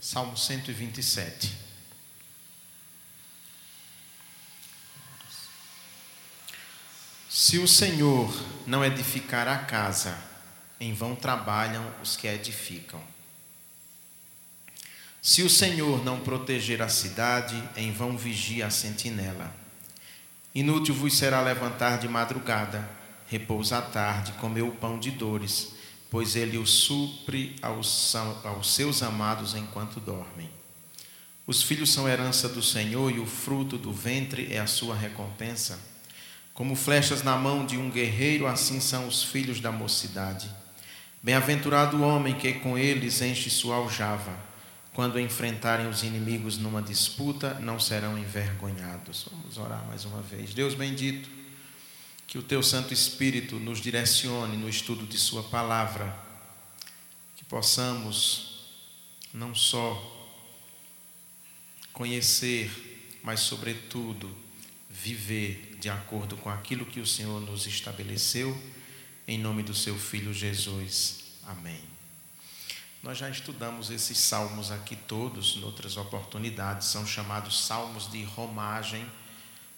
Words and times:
Salmo 0.00 0.36
127. 0.36 1.52
Se 7.28 7.58
o 7.58 7.66
Senhor 7.66 8.32
não 8.64 8.84
edificar 8.84 9.48
a 9.48 9.58
casa, 9.58 10.16
em 10.78 10.94
vão 10.94 11.16
trabalham 11.16 11.84
os 12.00 12.16
que 12.16 12.28
a 12.28 12.34
edificam. 12.34 13.02
Se 15.20 15.42
o 15.42 15.50
Senhor 15.50 16.04
não 16.04 16.20
proteger 16.20 16.80
a 16.80 16.88
cidade, 16.88 17.60
em 17.76 17.92
vão 17.92 18.16
vigia 18.16 18.68
a 18.68 18.70
sentinela. 18.70 19.52
Inútil 20.54 20.94
vos 20.94 21.18
será 21.18 21.40
levantar 21.40 21.98
de 21.98 22.06
madrugada, 22.06 22.88
repousa 23.26 23.78
à 23.78 23.82
tarde, 23.82 24.32
comer 24.34 24.62
o 24.62 24.70
pão 24.70 24.96
de 24.96 25.10
dores, 25.10 25.72
pois 26.10 26.36
ele 26.36 26.58
o 26.58 26.66
supre 26.66 27.56
aos, 27.60 28.14
aos 28.44 28.74
seus 28.74 29.02
amados 29.02 29.54
enquanto 29.54 30.00
dormem. 30.00 30.50
Os 31.46 31.62
filhos 31.62 31.92
são 31.92 32.08
herança 32.08 32.48
do 32.48 32.62
Senhor 32.62 33.10
e 33.10 33.18
o 33.18 33.26
fruto 33.26 33.78
do 33.78 33.92
ventre 33.92 34.52
é 34.52 34.58
a 34.58 34.66
sua 34.66 34.94
recompensa. 34.94 35.78
Como 36.52 36.74
flechas 36.74 37.22
na 37.22 37.36
mão 37.36 37.64
de 37.64 37.76
um 37.76 37.90
guerreiro, 37.90 38.46
assim 38.46 38.80
são 38.80 39.06
os 39.06 39.22
filhos 39.22 39.60
da 39.60 39.72
mocidade. 39.72 40.50
Bem-aventurado 41.22 41.96
o 41.96 42.02
homem 42.02 42.34
que 42.34 42.54
com 42.54 42.76
eles 42.76 43.22
enche 43.22 43.48
sua 43.48 43.76
aljava 43.76 44.48
quando 44.98 45.20
enfrentarem 45.20 45.86
os 45.86 46.02
inimigos 46.02 46.58
numa 46.58 46.82
disputa, 46.82 47.54
não 47.60 47.78
serão 47.78 48.18
envergonhados. 48.18 49.28
Vamos 49.30 49.56
orar 49.56 49.86
mais 49.86 50.04
uma 50.04 50.20
vez. 50.20 50.52
Deus 50.52 50.74
bendito, 50.74 51.30
que 52.28 52.36
o 52.36 52.42
teu 52.42 52.62
Santo 52.62 52.92
Espírito 52.92 53.58
nos 53.58 53.80
direcione 53.80 54.54
no 54.58 54.68
estudo 54.68 55.06
de 55.06 55.16
Sua 55.16 55.42
palavra, 55.44 56.14
que 57.34 57.42
possamos 57.46 58.66
não 59.32 59.54
só 59.54 60.14
conhecer, 61.90 63.18
mas, 63.22 63.40
sobretudo, 63.40 64.30
viver 64.90 65.78
de 65.80 65.88
acordo 65.88 66.36
com 66.36 66.50
aquilo 66.50 66.84
que 66.84 67.00
o 67.00 67.06
Senhor 67.06 67.40
nos 67.40 67.66
estabeleceu, 67.66 68.54
em 69.26 69.38
nome 69.38 69.62
do 69.62 69.74
Seu 69.74 69.98
Filho 69.98 70.34
Jesus. 70.34 71.20
Amém. 71.46 71.80
Nós 73.02 73.16
já 73.16 73.30
estudamos 73.30 73.88
esses 73.88 74.18
salmos 74.18 74.70
aqui 74.70 74.96
todos, 74.96 75.56
em 75.56 75.64
outras 75.64 75.96
oportunidades, 75.96 76.88
são 76.88 77.06
chamados 77.06 77.64
salmos 77.64 78.10
de 78.10 78.22
romagem, 78.22 79.10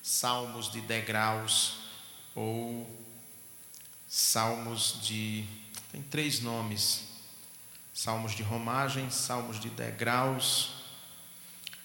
salmos 0.03 0.73
de 0.73 0.81
degraus 0.81 1.90
ou 2.35 2.89
salmos 4.09 4.99
de. 5.03 5.45
tem 5.93 6.03
três 6.03 6.41
nomes: 6.41 7.03
salmos 7.93 8.33
de 8.33 8.43
romagem, 8.43 9.11
salmos 9.11 9.61
de 9.61 9.71
degraus, 9.71 10.71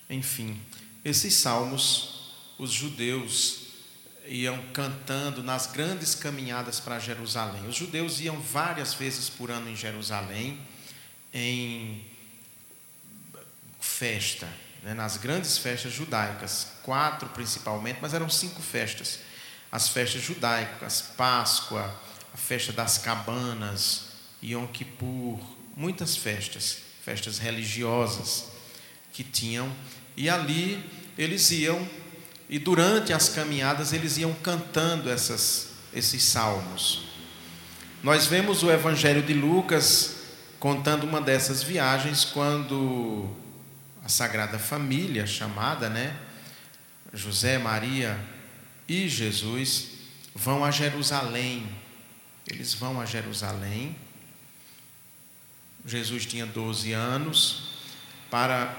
enfim. 0.10 0.62
Esses 1.04 1.36
salmos, 1.36 2.34
os 2.58 2.72
judeus 2.72 3.66
iam 4.28 4.60
cantando 4.74 5.44
nas 5.44 5.68
grandes 5.68 6.16
caminhadas 6.16 6.80
para 6.80 6.98
Jerusalém. 7.00 7.68
Os 7.68 7.76
judeus 7.76 8.20
iam 8.20 8.40
várias 8.40 8.94
vezes 8.94 9.30
por 9.30 9.52
ano 9.52 9.70
em 9.70 9.76
Jerusalém 9.76 10.59
em 11.32 12.04
festa, 13.80 14.48
né, 14.82 14.94
nas 14.94 15.18
grandes 15.18 15.58
festas 15.58 15.92
judaicas, 15.92 16.68
quatro 16.82 17.30
principalmente, 17.30 18.00
mas 18.02 18.14
eram 18.14 18.30
cinco 18.30 18.62
festas. 18.62 19.20
As 19.76 19.90
festas 19.90 20.22
judaicas, 20.22 21.02
Páscoa, 21.18 21.94
a 22.34 22.38
festa 22.38 22.72
das 22.72 22.98
cabanas, 22.98 24.04
Yom 24.42 24.66
Kippur, 24.68 25.38
muitas 25.76 26.16
festas, 26.16 26.78
festas 27.04 27.40
religiosas 27.40 28.46
que 29.12 29.22
tinham, 29.22 29.70
e 30.16 30.30
ali 30.30 30.81
eles 31.18 31.52
iam, 31.52 31.86
e 32.47 32.58
durante 32.58 33.12
as 33.12 33.28
caminhadas 33.28 33.91
eles 33.91 34.16
iam 34.18 34.34
cantando 34.36 35.09
essas, 35.09 35.72
esses 35.94 36.24
salmos. 36.24 37.07
Nós 38.02 38.28
vemos 38.28 38.63
o 38.63 38.72
Evangelho 38.72 39.24
de 39.24 39.34
Lucas 39.34 40.16
contando 40.57 41.03
uma 41.03 41.19
dessas 41.19 41.62
viagens 41.62 42.24
quando 42.24 43.30
a 44.02 44.07
Sagrada 44.07 44.57
Família, 44.57 45.28
chamada, 45.28 45.90
né? 45.90 46.16
José, 47.13 47.57
Maria 47.57 48.34
e 48.88 49.09
Jesus 49.09 49.88
vão 50.34 50.63
a 50.63 50.72
Jerusalém. 50.72 51.68
Eles 52.47 52.73
vão 52.73 53.00
a 53.01 53.06
Jerusalém. 53.06 53.96
Jesus 55.85 56.25
tinha 56.25 56.46
12 56.46 56.91
anos. 56.91 57.72
Para 58.29 58.75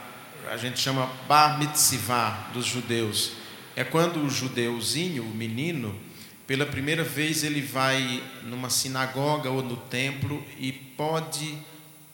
a 0.48 0.56
gente 0.56 0.78
chama 0.78 1.06
Bar 1.26 1.58
Mitzvah 1.58 2.50
dos 2.52 2.66
judeus. 2.66 3.32
É 3.74 3.82
quando 3.82 4.24
o 4.24 4.30
judeuzinho, 4.30 5.24
o 5.24 5.34
menino, 5.34 5.98
pela 6.46 6.64
primeira 6.64 7.02
vez 7.02 7.42
ele 7.42 7.60
vai 7.60 8.22
numa 8.44 8.70
sinagoga 8.70 9.50
ou 9.50 9.62
no 9.62 9.76
templo 9.76 10.44
e 10.58 10.72
pode 10.72 11.58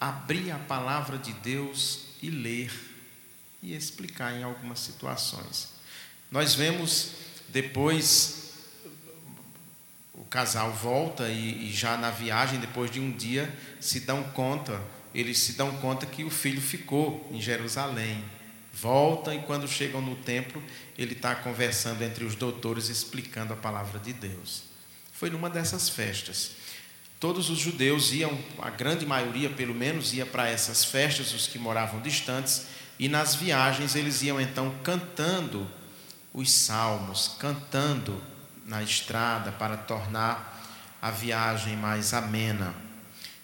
abrir 0.00 0.50
a 0.50 0.58
palavra 0.58 1.18
de 1.18 1.32
Deus 1.34 2.06
e 2.22 2.30
ler 2.30 2.72
e 3.62 3.74
explicar 3.74 4.32
em 4.32 4.42
algumas 4.42 4.80
situações. 4.80 5.74
Nós 6.30 6.54
vemos 6.54 7.12
depois 7.52 8.54
o 10.14 10.24
casal 10.24 10.72
volta 10.72 11.28
e, 11.28 11.68
e, 11.68 11.72
já 11.72 11.96
na 11.96 12.10
viagem, 12.10 12.58
depois 12.58 12.90
de 12.90 12.98
um 12.98 13.12
dia, 13.12 13.52
se 13.78 14.00
dão 14.00 14.22
conta, 14.22 14.80
eles 15.14 15.38
se 15.38 15.52
dão 15.52 15.70
conta 15.76 16.06
que 16.06 16.24
o 16.24 16.30
filho 16.30 16.60
ficou 16.60 17.28
em 17.30 17.40
Jerusalém. 17.40 18.24
Voltam 18.72 19.34
e 19.34 19.40
quando 19.40 19.68
chegam 19.68 20.00
no 20.00 20.16
templo, 20.16 20.62
ele 20.96 21.12
está 21.12 21.34
conversando 21.34 22.02
entre 22.02 22.24
os 22.24 22.34
doutores, 22.34 22.88
explicando 22.88 23.52
a 23.52 23.56
palavra 23.56 24.00
de 24.00 24.14
Deus. 24.14 24.62
Foi 25.12 25.28
numa 25.28 25.50
dessas 25.50 25.90
festas. 25.90 26.52
Todos 27.20 27.50
os 27.50 27.58
judeus 27.58 28.12
iam, 28.12 28.36
a 28.58 28.70
grande 28.70 29.04
maioria 29.04 29.50
pelo 29.50 29.74
menos, 29.74 30.14
ia 30.14 30.24
para 30.24 30.48
essas 30.48 30.84
festas, 30.84 31.34
os 31.34 31.46
que 31.46 31.58
moravam 31.58 32.00
distantes, 32.00 32.66
e 32.98 33.08
nas 33.08 33.34
viagens 33.34 33.94
eles 33.94 34.22
iam 34.22 34.40
então 34.40 34.74
cantando 34.82 35.70
os 36.32 36.50
salmos, 36.50 37.36
cantando 37.38 38.22
na 38.64 38.82
estrada 38.82 39.52
para 39.52 39.76
tornar 39.76 40.60
a 41.00 41.10
viagem 41.10 41.76
mais 41.76 42.14
amena. 42.14 42.74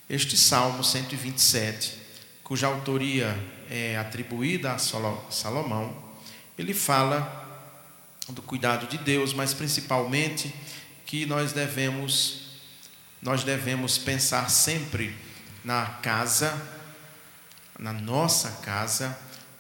Este 0.09 0.37
Salmo 0.37 0.83
127, 0.83 1.99
cuja 2.43 2.67
autoria 2.67 3.37
é 3.69 3.97
atribuída 3.99 4.73
a 4.73 4.79
Salomão, 4.79 5.97
ele 6.57 6.73
fala 6.73 7.47
do 8.29 8.43
cuidado 8.43 8.87
de 8.87 8.99
Deus, 8.99 9.33
mas 9.33 9.53
principalmente 9.53 10.55
que 11.05 11.27
nós 11.27 11.53
devemos 11.53 12.49
nós 13.21 13.43
devemos 13.43 13.99
pensar 13.99 14.49
sempre 14.49 15.15
na 15.65 15.87
casa, 15.87 16.57
na 17.79 17.93
nossa 17.93 18.51
casa, 18.63 19.19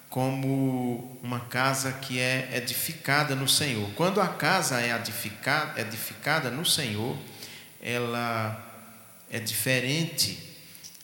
como 0.08 1.18
uma 1.22 1.40
casa 1.40 1.92
que 1.92 2.18
é 2.18 2.50
edificada 2.56 3.34
no 3.34 3.48
Senhor. 3.48 3.88
Quando 3.94 4.20
a 4.20 4.28
casa 4.28 4.80
é 4.80 4.94
edificada, 4.94 5.80
edificada 5.80 6.50
no 6.50 6.64
Senhor, 6.64 7.16
ela 7.80 8.64
é 9.30 9.38
diferente, 9.38 10.38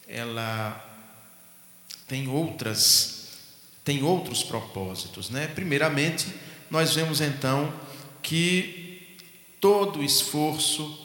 ela 0.09 0.83
tem 2.07 2.29
outras 2.29 3.13
tem 3.85 4.03
outros 4.03 4.43
propósitos, 4.43 5.29
né? 5.29 5.47
Primeiramente, 5.49 6.27
nós 6.71 6.95
vemos 6.95 7.21
então 7.21 7.71
que 8.23 9.19
todo 9.61 10.03
esforço 10.03 11.05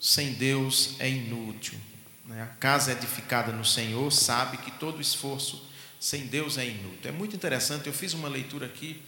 sem 0.00 0.32
Deus 0.34 0.94
é 1.00 1.08
inútil. 1.08 1.78
Né? 2.24 2.42
A 2.42 2.46
casa 2.46 2.92
edificada 2.92 3.52
no 3.52 3.64
Senhor 3.64 4.10
sabe 4.12 4.58
que 4.58 4.70
todo 4.70 5.00
esforço 5.00 5.68
sem 6.02 6.26
Deus 6.26 6.58
é 6.58 6.66
inútil. 6.66 7.10
É 7.10 7.12
muito 7.12 7.36
interessante, 7.36 7.86
eu 7.86 7.92
fiz 7.92 8.12
uma 8.14 8.28
leitura 8.28 8.66
aqui, 8.66 9.00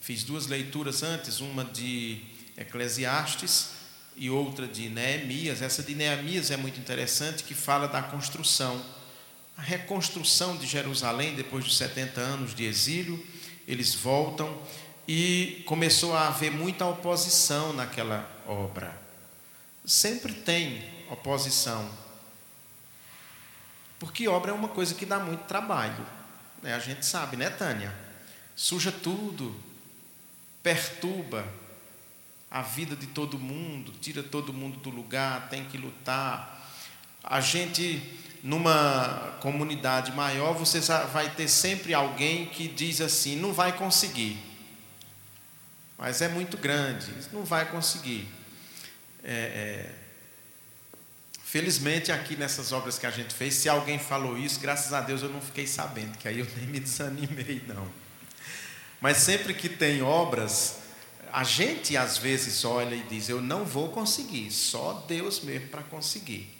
fiz 0.00 0.22
duas 0.22 0.46
leituras 0.46 1.02
antes, 1.02 1.40
uma 1.40 1.64
de 1.64 2.20
Eclesiastes 2.56 3.70
e 4.16 4.28
outra 4.28 4.66
de 4.66 4.88
Neemias. 4.88 5.62
Essa 5.62 5.82
de 5.82 5.94
Neemias 5.94 6.50
é 6.50 6.56
muito 6.56 6.78
interessante, 6.78 7.44
que 7.44 7.54
fala 7.54 7.88
da 7.88 8.02
construção. 8.02 8.84
A 9.56 9.62
reconstrução 9.62 10.56
de 10.56 10.66
Jerusalém 10.66 11.34
depois 11.34 11.64
de 11.64 11.74
70 11.74 12.20
anos 12.20 12.54
de 12.54 12.64
exílio, 12.64 13.24
eles 13.66 13.94
voltam 13.94 14.60
e 15.08 15.62
começou 15.64 16.14
a 16.14 16.28
haver 16.28 16.50
muita 16.50 16.84
oposição 16.84 17.72
naquela 17.72 18.30
obra 18.46 19.06
sempre 19.86 20.32
tem 20.32 20.82
oposição. 21.08 21.88
Porque 23.98 24.26
obra 24.26 24.50
é 24.50 24.54
uma 24.54 24.68
coisa 24.68 24.94
que 24.94 25.06
dá 25.06 25.20
muito 25.20 25.44
trabalho. 25.44 26.04
Né? 26.62 26.74
A 26.74 26.78
gente 26.78 27.04
sabe, 27.04 27.36
né, 27.36 27.50
Tânia? 27.50 27.94
Suja 28.54 28.90
tudo, 28.90 29.54
perturba 30.62 31.46
a 32.50 32.62
vida 32.62 32.96
de 32.96 33.06
todo 33.08 33.38
mundo, 33.38 33.92
tira 34.00 34.22
todo 34.22 34.52
mundo 34.52 34.78
do 34.78 34.90
lugar, 34.90 35.48
tem 35.48 35.64
que 35.64 35.76
lutar. 35.76 36.70
A 37.22 37.40
gente 37.40 38.02
numa 38.42 39.36
comunidade 39.40 40.12
maior, 40.12 40.54
você 40.54 40.80
vai 41.12 41.28
ter 41.30 41.48
sempre 41.48 41.92
alguém 41.92 42.46
que 42.46 42.68
diz 42.68 43.00
assim: 43.00 43.36
não 43.36 43.52
vai 43.52 43.76
conseguir. 43.76 44.38
Mas 45.98 46.22
é 46.22 46.28
muito 46.28 46.56
grande, 46.56 47.12
não 47.32 47.44
vai 47.44 47.68
conseguir. 47.68 48.28
É, 49.24 49.32
é, 49.32 49.94
felizmente, 51.46 52.10
aqui 52.10 52.36
nessas 52.36 52.72
obras 52.72 52.98
que 52.98 53.06
a 53.06 53.10
gente 53.10 53.32
fez, 53.32 53.54
se 53.54 53.68
alguém 53.68 54.00
falou 54.00 54.36
isso, 54.36 54.58
graças 54.58 54.92
a 54.92 55.00
Deus 55.00 55.22
eu 55.22 55.28
não 55.28 55.40
fiquei 55.40 55.64
sabendo, 55.64 56.18
que 56.18 56.26
aí 56.26 56.40
eu 56.40 56.46
nem 56.56 56.66
me 56.66 56.80
desanimei, 56.80 57.62
não. 57.68 57.86
Mas 59.00 59.18
sempre 59.18 59.54
que 59.54 59.68
tem 59.68 60.02
obras, 60.02 60.78
a 61.32 61.44
gente 61.44 61.96
às 61.96 62.18
vezes 62.18 62.64
olha 62.64 62.96
e 62.96 63.02
diz: 63.04 63.28
Eu 63.28 63.40
não 63.40 63.64
vou 63.64 63.90
conseguir, 63.90 64.50
só 64.50 65.04
Deus 65.06 65.40
mesmo 65.40 65.68
para 65.68 65.84
conseguir. 65.84 66.52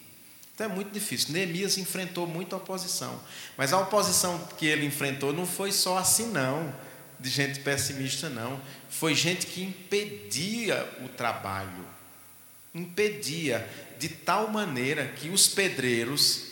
Então 0.55 0.71
é 0.71 0.73
muito 0.73 0.91
difícil. 0.91 1.33
Neemias 1.33 1.77
enfrentou 1.77 2.25
muita 2.25 2.55
oposição. 2.55 3.19
Mas 3.57 3.73
a 3.73 3.79
oposição 3.79 4.39
que 4.57 4.65
ele 4.65 4.85
enfrentou 4.85 5.33
não 5.33 5.45
foi 5.45 5.71
só 5.71 5.97
assim, 5.97 6.27
não, 6.31 6.73
de 7.19 7.29
gente 7.29 7.59
pessimista, 7.59 8.29
não. 8.29 8.59
Foi 8.89 9.13
gente 9.13 9.45
que 9.45 9.61
impedia 9.61 10.87
o 11.03 11.09
trabalho. 11.09 11.85
Impedia 12.73 13.67
de 13.99 14.09
tal 14.09 14.47
maneira 14.47 15.07
que 15.15 15.29
os 15.29 15.47
pedreiros, 15.47 16.43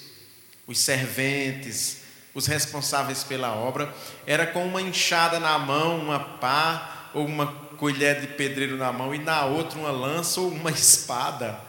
os 0.67 0.79
serventes, 0.79 2.01
os 2.33 2.47
responsáveis 2.47 3.23
pela 3.23 3.55
obra, 3.55 3.93
era 4.25 4.45
com 4.45 4.65
uma 4.65 4.81
enxada 4.81 5.39
na 5.39 5.57
mão, 5.57 5.99
uma 5.99 6.19
pá 6.19 7.09
ou 7.13 7.25
uma 7.25 7.47
colher 7.77 8.21
de 8.21 8.27
pedreiro 8.27 8.77
na 8.77 8.91
mão 8.91 9.13
e 9.13 9.19
na 9.19 9.45
outra 9.45 9.79
uma 9.79 9.91
lança 9.91 10.41
ou 10.41 10.49
uma 10.49 10.71
espada 10.71 11.59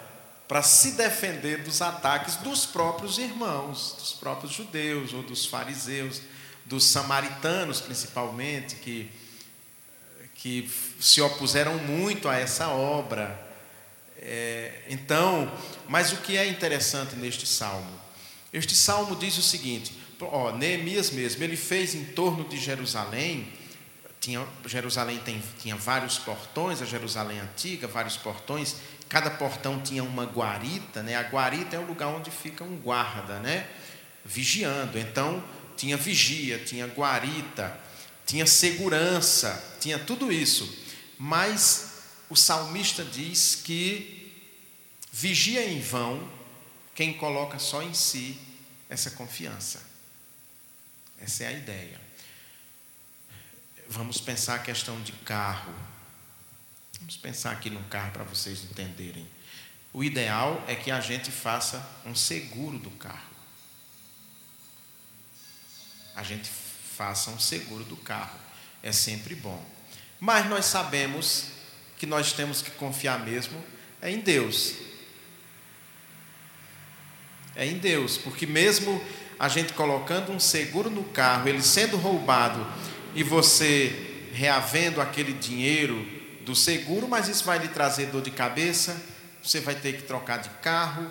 para 0.49 0.62
se 0.62 0.93
defender 0.93 1.62
dos 1.62 1.82
ataques 1.82 2.37
dos 2.37 2.67
próprios 2.67 3.19
irmãos, 3.19 3.96
dos 3.99 4.12
próprios 4.12 4.52
judeus 4.52 5.12
ou 5.12 5.23
dos 5.23 5.44
fariseus, 5.44 6.20
dos 6.64 6.84
samaritanos 6.84 7.81
principalmente, 7.81 8.76
que, 8.76 9.11
que 10.34 10.70
se 11.00 11.20
opuseram 11.20 11.78
muito 11.78 12.28
a 12.28 12.37
essa 12.37 12.69
obra. 12.69 13.45
É, 14.18 14.82
então, 14.88 15.52
mas 15.88 16.12
o 16.12 16.16
que 16.16 16.36
é 16.36 16.46
interessante 16.46 17.14
neste 17.16 17.46
salmo? 17.46 18.00
Este 18.52 18.74
salmo 18.74 19.14
diz 19.16 19.36
o 19.38 19.42
seguinte: 19.42 19.92
ó, 20.20 20.52
Neemias 20.52 21.10
mesmo, 21.10 21.42
ele 21.42 21.56
fez 21.56 21.94
em 21.94 22.04
torno 22.04 22.44
de 22.44 22.56
Jerusalém. 22.56 23.52
Tinha, 24.18 24.44
Jerusalém 24.64 25.18
tem, 25.18 25.40
tinha 25.60 25.76
vários 25.76 26.18
portões, 26.18 26.80
a 26.82 26.84
Jerusalém 26.84 27.38
antiga, 27.38 27.86
vários 27.86 28.16
portões, 28.16 28.76
cada 29.08 29.30
portão 29.30 29.80
tinha 29.80 30.02
uma 30.02 30.24
guarita, 30.24 31.02
né? 31.02 31.14
A 31.14 31.22
guarita 31.22 31.76
é 31.76 31.78
o 31.78 31.86
lugar 31.86 32.08
onde 32.08 32.30
fica 32.30 32.64
um 32.64 32.76
guarda, 32.76 33.38
né? 33.38 33.68
Vigiando. 34.24 34.98
Então, 34.98 35.44
tinha 35.76 35.96
vigia, 35.96 36.58
tinha 36.58 36.86
guarita, 36.86 37.78
tinha 38.24 38.46
segurança, 38.46 39.76
tinha 39.80 39.98
tudo 39.98 40.32
isso. 40.32 40.76
Mas 41.18 41.95
o 42.28 42.37
salmista 42.37 43.05
diz 43.05 43.55
que 43.55 44.32
vigia 45.12 45.64
em 45.64 45.81
vão 45.81 46.31
quem 46.94 47.14
coloca 47.14 47.58
só 47.58 47.82
em 47.82 47.94
si 47.94 48.38
essa 48.88 49.11
confiança. 49.11 49.82
Essa 51.19 51.44
é 51.44 51.46
a 51.49 51.52
ideia. 51.52 52.00
Vamos 53.88 54.20
pensar 54.20 54.56
a 54.56 54.58
questão 54.58 55.00
de 55.02 55.12
carro. 55.12 55.73
Vamos 56.99 57.17
pensar 57.17 57.52
aqui 57.52 57.70
no 57.70 57.82
carro 57.84 58.12
para 58.12 58.25
vocês 58.25 58.64
entenderem. 58.64 59.28
O 59.93 60.02
ideal 60.02 60.62
é 60.67 60.75
que 60.75 60.90
a 60.90 61.00
gente 61.00 61.31
faça 61.31 61.87
um 62.05 62.14
seguro 62.14 62.78
do 62.78 62.90
carro. 62.93 63.37
A 66.14 66.23
gente 66.23 66.49
faça 66.96 67.31
um 67.31 67.38
seguro 67.38 67.84
do 67.84 67.96
carro. 67.96 68.38
É 68.82 68.93
sempre 68.93 69.34
bom. 69.34 69.64
Mas 70.19 70.46
nós 70.46 70.64
sabemos 70.64 71.55
que 71.96 72.06
nós 72.06 72.32
temos 72.32 72.62
que 72.62 72.70
confiar 72.72 73.25
mesmo 73.25 73.62
é 74.00 74.10
em 74.10 74.20
Deus. 74.20 74.75
É 77.54 77.66
em 77.66 77.78
Deus, 77.78 78.19
porque 78.19 78.46
mesmo 78.46 79.02
a 79.38 79.48
gente 79.48 79.72
colocando 79.72 80.31
um 80.31 80.40
seguro 80.40 80.90
no 80.90 81.04
carro, 81.04 81.48
ele 81.48 81.62
sendo 81.62 81.96
roubado 81.96 82.66
e 83.14 83.22
você 83.22 84.28
reavendo 84.32 85.00
aquele 85.00 85.32
dinheiro 85.32 86.06
do 86.44 86.54
seguro, 86.54 87.08
mas 87.08 87.28
isso 87.28 87.44
vai 87.44 87.58
lhe 87.58 87.69
trazer 87.69 88.06
dor 88.06 88.22
de 88.22 88.31
cabeça, 88.31 89.02
você 89.42 89.60
vai 89.60 89.75
ter 89.75 89.96
que 89.96 90.02
trocar 90.02 90.38
de 90.38 90.50
carro, 90.60 91.10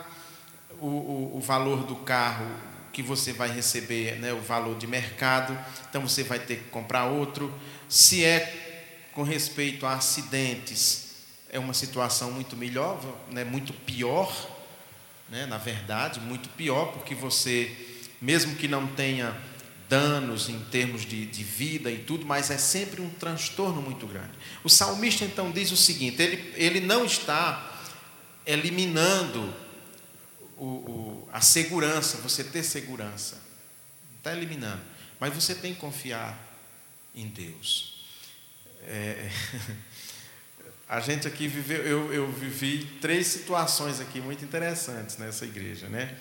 o, 0.79 0.87
o, 0.87 1.37
o 1.37 1.41
valor 1.41 1.83
do 1.83 1.95
carro 1.95 2.45
que 2.93 3.01
você 3.01 3.33
vai 3.33 3.49
receber, 3.49 4.19
né, 4.19 4.31
o 4.31 4.39
valor 4.39 4.77
de 4.77 4.87
mercado, 4.87 5.57
então 5.89 6.07
você 6.07 6.23
vai 6.23 6.39
ter 6.39 6.57
que 6.57 6.69
comprar 6.69 7.05
outro. 7.05 7.53
Se 7.89 8.23
é 8.23 8.64
com 9.15 9.23
respeito 9.23 9.85
a 9.85 9.93
acidentes, 9.93 11.05
é 11.49 11.57
uma 11.57 11.73
situação 11.73 12.31
muito 12.31 12.57
melhor, 12.57 13.01
né, 13.31 13.45
muito 13.45 13.71
pior, 13.71 14.29
né, 15.29 15.45
na 15.45 15.57
verdade, 15.57 16.19
muito 16.19 16.49
pior, 16.49 16.91
porque 16.91 17.15
você, 17.15 17.73
mesmo 18.21 18.55
que 18.57 18.67
não 18.67 18.85
tenha 18.85 19.35
danos 19.87 20.49
em 20.49 20.59
termos 20.65 21.05
de, 21.05 21.25
de 21.25 21.43
vida 21.43 21.89
e 21.89 21.99
tudo, 21.99 22.25
mas 22.25 22.51
é 22.51 22.57
sempre 22.57 23.01
um 23.01 23.09
transtorno 23.09 23.81
muito 23.81 24.05
grande. 24.05 24.31
O 24.65 24.69
salmista 24.69 25.23
então 25.23 25.49
diz 25.49 25.71
o 25.71 25.77
seguinte: 25.77 26.21
ele, 26.21 26.53
ele 26.55 26.79
não 26.81 27.05
está 27.05 27.71
eliminando 28.45 29.53
o, 30.57 30.65
o, 30.65 31.29
a 31.31 31.39
segurança, 31.39 32.17
você 32.17 32.43
ter 32.43 32.63
segurança, 32.63 33.35
não 34.09 34.17
está 34.17 34.33
eliminando, 34.33 34.81
mas 35.19 35.33
você 35.33 35.55
tem 35.55 35.73
que 35.73 35.79
confiar 35.79 36.37
em 37.13 37.27
Deus. 37.27 37.94
É, 38.87 39.29
a 40.87 40.99
gente 40.99 41.27
aqui 41.27 41.47
viveu, 41.47 41.81
eu, 41.83 42.13
eu 42.13 42.31
vivi 42.31 42.85
três 43.01 43.27
situações 43.27 43.99
aqui 43.99 44.21
muito 44.21 44.45
interessantes 44.45 45.17
nessa 45.17 45.45
igreja, 45.45 45.87
né? 45.87 46.15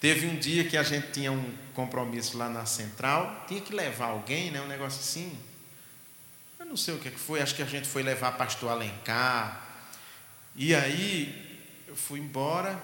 Teve 0.00 0.26
um 0.26 0.36
dia 0.36 0.64
que 0.64 0.76
a 0.76 0.82
gente 0.82 1.12
tinha 1.12 1.30
um 1.30 1.54
compromisso 1.74 2.38
lá 2.38 2.48
na 2.48 2.64
central, 2.64 3.44
tinha 3.46 3.60
que 3.60 3.74
levar 3.74 4.06
alguém, 4.06 4.50
né? 4.50 4.60
Um 4.60 4.66
negócio 4.66 5.00
assim. 5.00 5.38
Eu 6.58 6.66
não 6.66 6.76
sei 6.76 6.94
o 6.94 6.98
que 6.98 7.08
é 7.08 7.10
foi, 7.10 7.40
acho 7.40 7.54
que 7.54 7.62
a 7.62 7.66
gente 7.66 7.86
foi 7.86 8.02
levar 8.02 8.32
pastor 8.32 8.70
Alencar. 8.70 9.66
E 10.56 10.74
aí 10.74 11.58
eu 11.86 11.96
fui 11.96 12.18
embora 12.18 12.80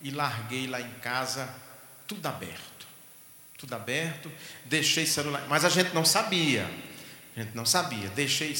e 0.00 0.10
larguei 0.10 0.66
lá 0.66 0.80
em 0.80 0.92
casa 0.94 1.48
tudo 2.06 2.26
aberto. 2.26 2.86
Tudo 3.56 3.74
aberto, 3.74 4.32
deixei 4.64 5.06
celular, 5.06 5.46
mas 5.48 5.64
a 5.64 5.68
gente 5.68 5.94
não 5.94 6.04
sabia. 6.04 6.68
Gente 7.40 7.56
não 7.56 7.64
sabia. 7.64 8.08
Deixei 8.10 8.52
o 8.52 8.56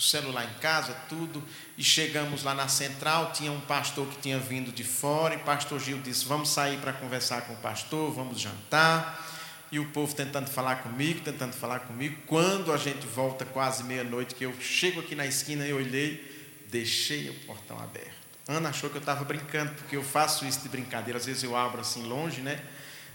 celular 0.00 0.44
em 0.44 0.60
casa, 0.60 0.92
tudo, 1.08 1.42
e 1.78 1.84
chegamos 1.84 2.42
lá 2.42 2.54
na 2.54 2.66
central, 2.66 3.32
tinha 3.32 3.52
um 3.52 3.60
pastor 3.60 4.06
que 4.08 4.20
tinha 4.20 4.38
vindo 4.38 4.72
de 4.72 4.82
fora, 4.82 5.34
e 5.34 5.36
o 5.36 5.40
pastor 5.40 5.78
Gil 5.78 5.98
disse: 5.98 6.24
"Vamos 6.24 6.48
sair 6.48 6.78
para 6.78 6.92
conversar 6.92 7.42
com 7.42 7.52
o 7.52 7.56
pastor, 7.58 8.12
vamos 8.12 8.40
jantar". 8.40 9.24
E 9.70 9.78
o 9.78 9.86
povo 9.90 10.14
tentando 10.14 10.48
falar 10.48 10.76
comigo, 10.76 11.20
tentando 11.20 11.52
falar 11.52 11.80
comigo. 11.80 12.16
Quando 12.26 12.72
a 12.72 12.76
gente 12.76 13.06
volta 13.06 13.44
quase 13.44 13.84
meia-noite, 13.84 14.34
que 14.34 14.44
eu 14.44 14.54
chego 14.60 15.00
aqui 15.00 15.14
na 15.14 15.26
esquina 15.26 15.66
e 15.66 15.72
olhei, 15.72 16.64
deixei 16.68 17.30
o 17.30 17.34
portão 17.46 17.78
aberto. 17.78 18.26
Ana 18.48 18.68
achou 18.68 18.88
que 18.90 18.96
eu 18.96 19.00
estava 19.00 19.24
brincando, 19.24 19.72
porque 19.74 19.96
eu 19.96 20.04
faço 20.04 20.44
isso 20.44 20.60
de 20.60 20.68
brincadeira, 20.68 21.18
às 21.18 21.26
vezes 21.26 21.42
eu 21.42 21.56
abro 21.56 21.80
assim 21.80 22.02
longe, 22.02 22.40
né? 22.40 22.60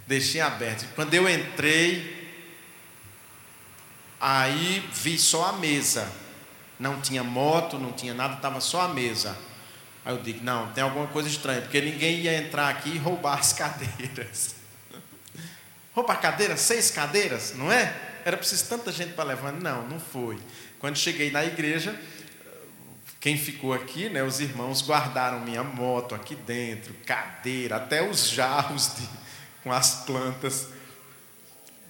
Deixei 0.07 0.41
aberto. 0.41 0.85
Quando 0.93 1.13
eu 1.13 1.29
entrei, 1.29 2.20
aí 4.21 4.87
vi 4.93 5.17
só 5.17 5.47
a 5.47 5.53
mesa 5.53 6.21
não 6.81 6.99
tinha 6.99 7.23
moto, 7.23 7.77
não 7.77 7.91
tinha 7.91 8.13
nada, 8.13 8.33
estava 8.33 8.59
só 8.59 8.81
a 8.81 8.87
mesa. 8.87 9.37
Aí 10.03 10.15
eu 10.15 10.21
digo, 10.21 10.43
não, 10.43 10.71
tem 10.73 10.83
alguma 10.83 11.05
coisa 11.05 11.29
estranha, 11.29 11.61
porque 11.61 11.79
ninguém 11.79 12.21
ia 12.21 12.35
entrar 12.35 12.69
aqui 12.69 12.89
e 12.89 12.97
roubar 12.97 13.37
as 13.37 13.53
cadeiras. 13.53 14.55
Roubar 15.93 16.19
cadeiras, 16.19 16.59
seis 16.59 16.89
cadeiras, 16.89 17.53
não 17.55 17.71
é? 17.71 17.95
Era 18.25 18.35
preciso 18.35 18.67
tanta 18.67 18.91
gente 18.91 19.13
para 19.13 19.25
levar. 19.25 19.53
Não, 19.53 19.87
não 19.87 19.99
foi. 19.99 20.39
Quando 20.79 20.97
cheguei 20.97 21.29
na 21.29 21.45
igreja, 21.45 21.95
quem 23.19 23.37
ficou 23.37 23.73
aqui, 23.73 24.09
né, 24.09 24.23
os 24.23 24.39
irmãos 24.39 24.81
guardaram 24.81 25.41
minha 25.41 25.63
moto 25.63 26.15
aqui 26.15 26.33
dentro, 26.33 26.95
cadeira, 27.05 27.75
até 27.75 28.01
os 28.01 28.27
jarros 28.27 28.95
de, 28.95 29.07
com 29.61 29.71
as 29.71 30.03
plantas, 30.05 30.67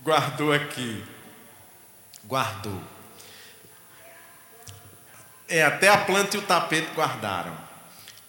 guardou 0.03 0.51
aqui. 0.51 1.01
Guardou. 2.31 2.81
É, 5.49 5.63
até 5.63 5.89
a 5.89 5.97
planta 5.97 6.37
e 6.37 6.39
o 6.39 6.43
tapete 6.43 6.89
guardaram. 6.93 7.53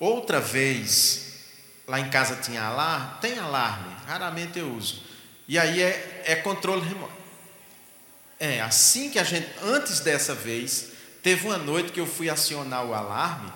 Outra 0.01 0.41
vez, 0.41 1.45
lá 1.87 2.01
em 2.01 2.11
casa 2.11 2.35
tinha 2.35 2.65
alarme, 2.65 3.21
tem 3.21 3.39
alarme, 3.39 3.95
raramente 4.05 4.59
eu 4.59 4.75
uso. 4.75 5.05
E 5.47 5.57
aí 5.57 5.81
é, 5.81 6.25
é 6.27 6.35
controle 6.35 6.85
remoto. 6.85 7.13
É, 8.41 8.61
assim 8.61 9.09
que 9.09 9.21
a 9.21 9.23
gente, 9.23 9.49
antes 9.63 10.01
dessa 10.01 10.35
vez, 10.35 10.89
teve 11.23 11.47
uma 11.47 11.57
noite 11.57 11.93
que 11.93 12.01
eu 12.01 12.07
fui 12.07 12.29
acionar 12.29 12.85
o 12.85 12.93
alarme, 12.93 13.53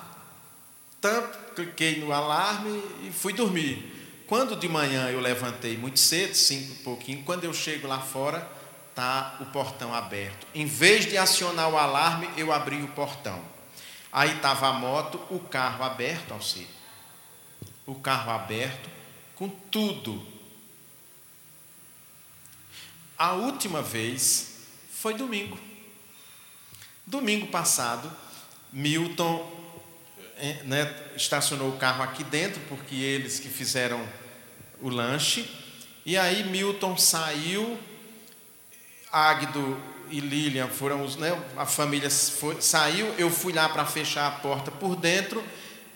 tanto 1.01 1.55
cliquei 1.57 1.99
no 1.99 2.13
alarme 2.13 2.81
e 3.03 3.11
fui 3.11 3.33
dormir. 3.33 4.23
Quando 4.29 4.55
de 4.55 4.69
manhã 4.69 5.11
eu 5.11 5.19
levantei 5.19 5.77
muito 5.77 5.99
cedo, 5.99 6.37
cinco 6.37 6.71
e 6.71 6.85
pouquinho, 6.85 7.25
quando 7.25 7.43
eu 7.43 7.53
chego 7.53 7.89
lá 7.89 7.99
fora, 7.99 8.55
tá 8.97 9.37
o 9.41 9.47
portão 9.47 9.95
aberto. 9.95 10.47
Em 10.55 10.65
vez 10.65 11.05
de 11.05 11.19
acionar 11.19 11.69
o 11.69 11.77
alarme, 11.77 12.29
eu 12.37 12.51
abri 12.51 12.83
o 12.83 12.89
portão. 12.89 13.45
Aí 14.11 14.35
estava 14.35 14.69
a 14.69 14.73
moto, 14.73 15.21
o 15.31 15.39
carro 15.39 15.85
aberto, 15.85 16.33
Alcide. 16.33 16.67
O 17.87 17.95
carro 17.95 18.33
aberto, 18.33 18.89
com 19.35 19.51
tudo. 19.51 20.27
A 23.19 23.35
última 23.35 23.83
vez 23.83 24.63
foi 24.91 25.13
domingo. 25.13 25.59
Domingo 27.07 27.47
passado, 27.49 28.11
Milton 28.73 29.53
eh, 30.39 30.63
né, 30.65 31.13
estacionou 31.15 31.69
o 31.69 31.79
carro 31.79 32.03
aqui 32.03 32.25
dentro, 32.25 32.61
porque 32.69 32.95
eles 32.95 33.39
que 33.39 33.49
fizeram 33.49 34.07
o 34.81 34.89
lanche. 34.89 35.49
E 36.05 36.17
aí 36.17 36.45
Milton 36.45 36.97
saiu, 36.97 37.79
Águido 39.13 39.81
e 40.11 40.21
Lilian 40.21 40.69
foram 40.69 41.05
os, 41.05 41.17
né, 41.17 41.37
a 41.57 41.67
família 41.67 42.11
foi, 42.11 42.61
saiu, 42.61 43.07
eu 43.19 43.31
fui 43.31 43.53
lá 43.53 43.69
para 43.69 43.85
fechar 43.85 44.29
a 44.29 44.31
porta 44.31 44.71
por 44.71 44.95
dentro 44.95 45.45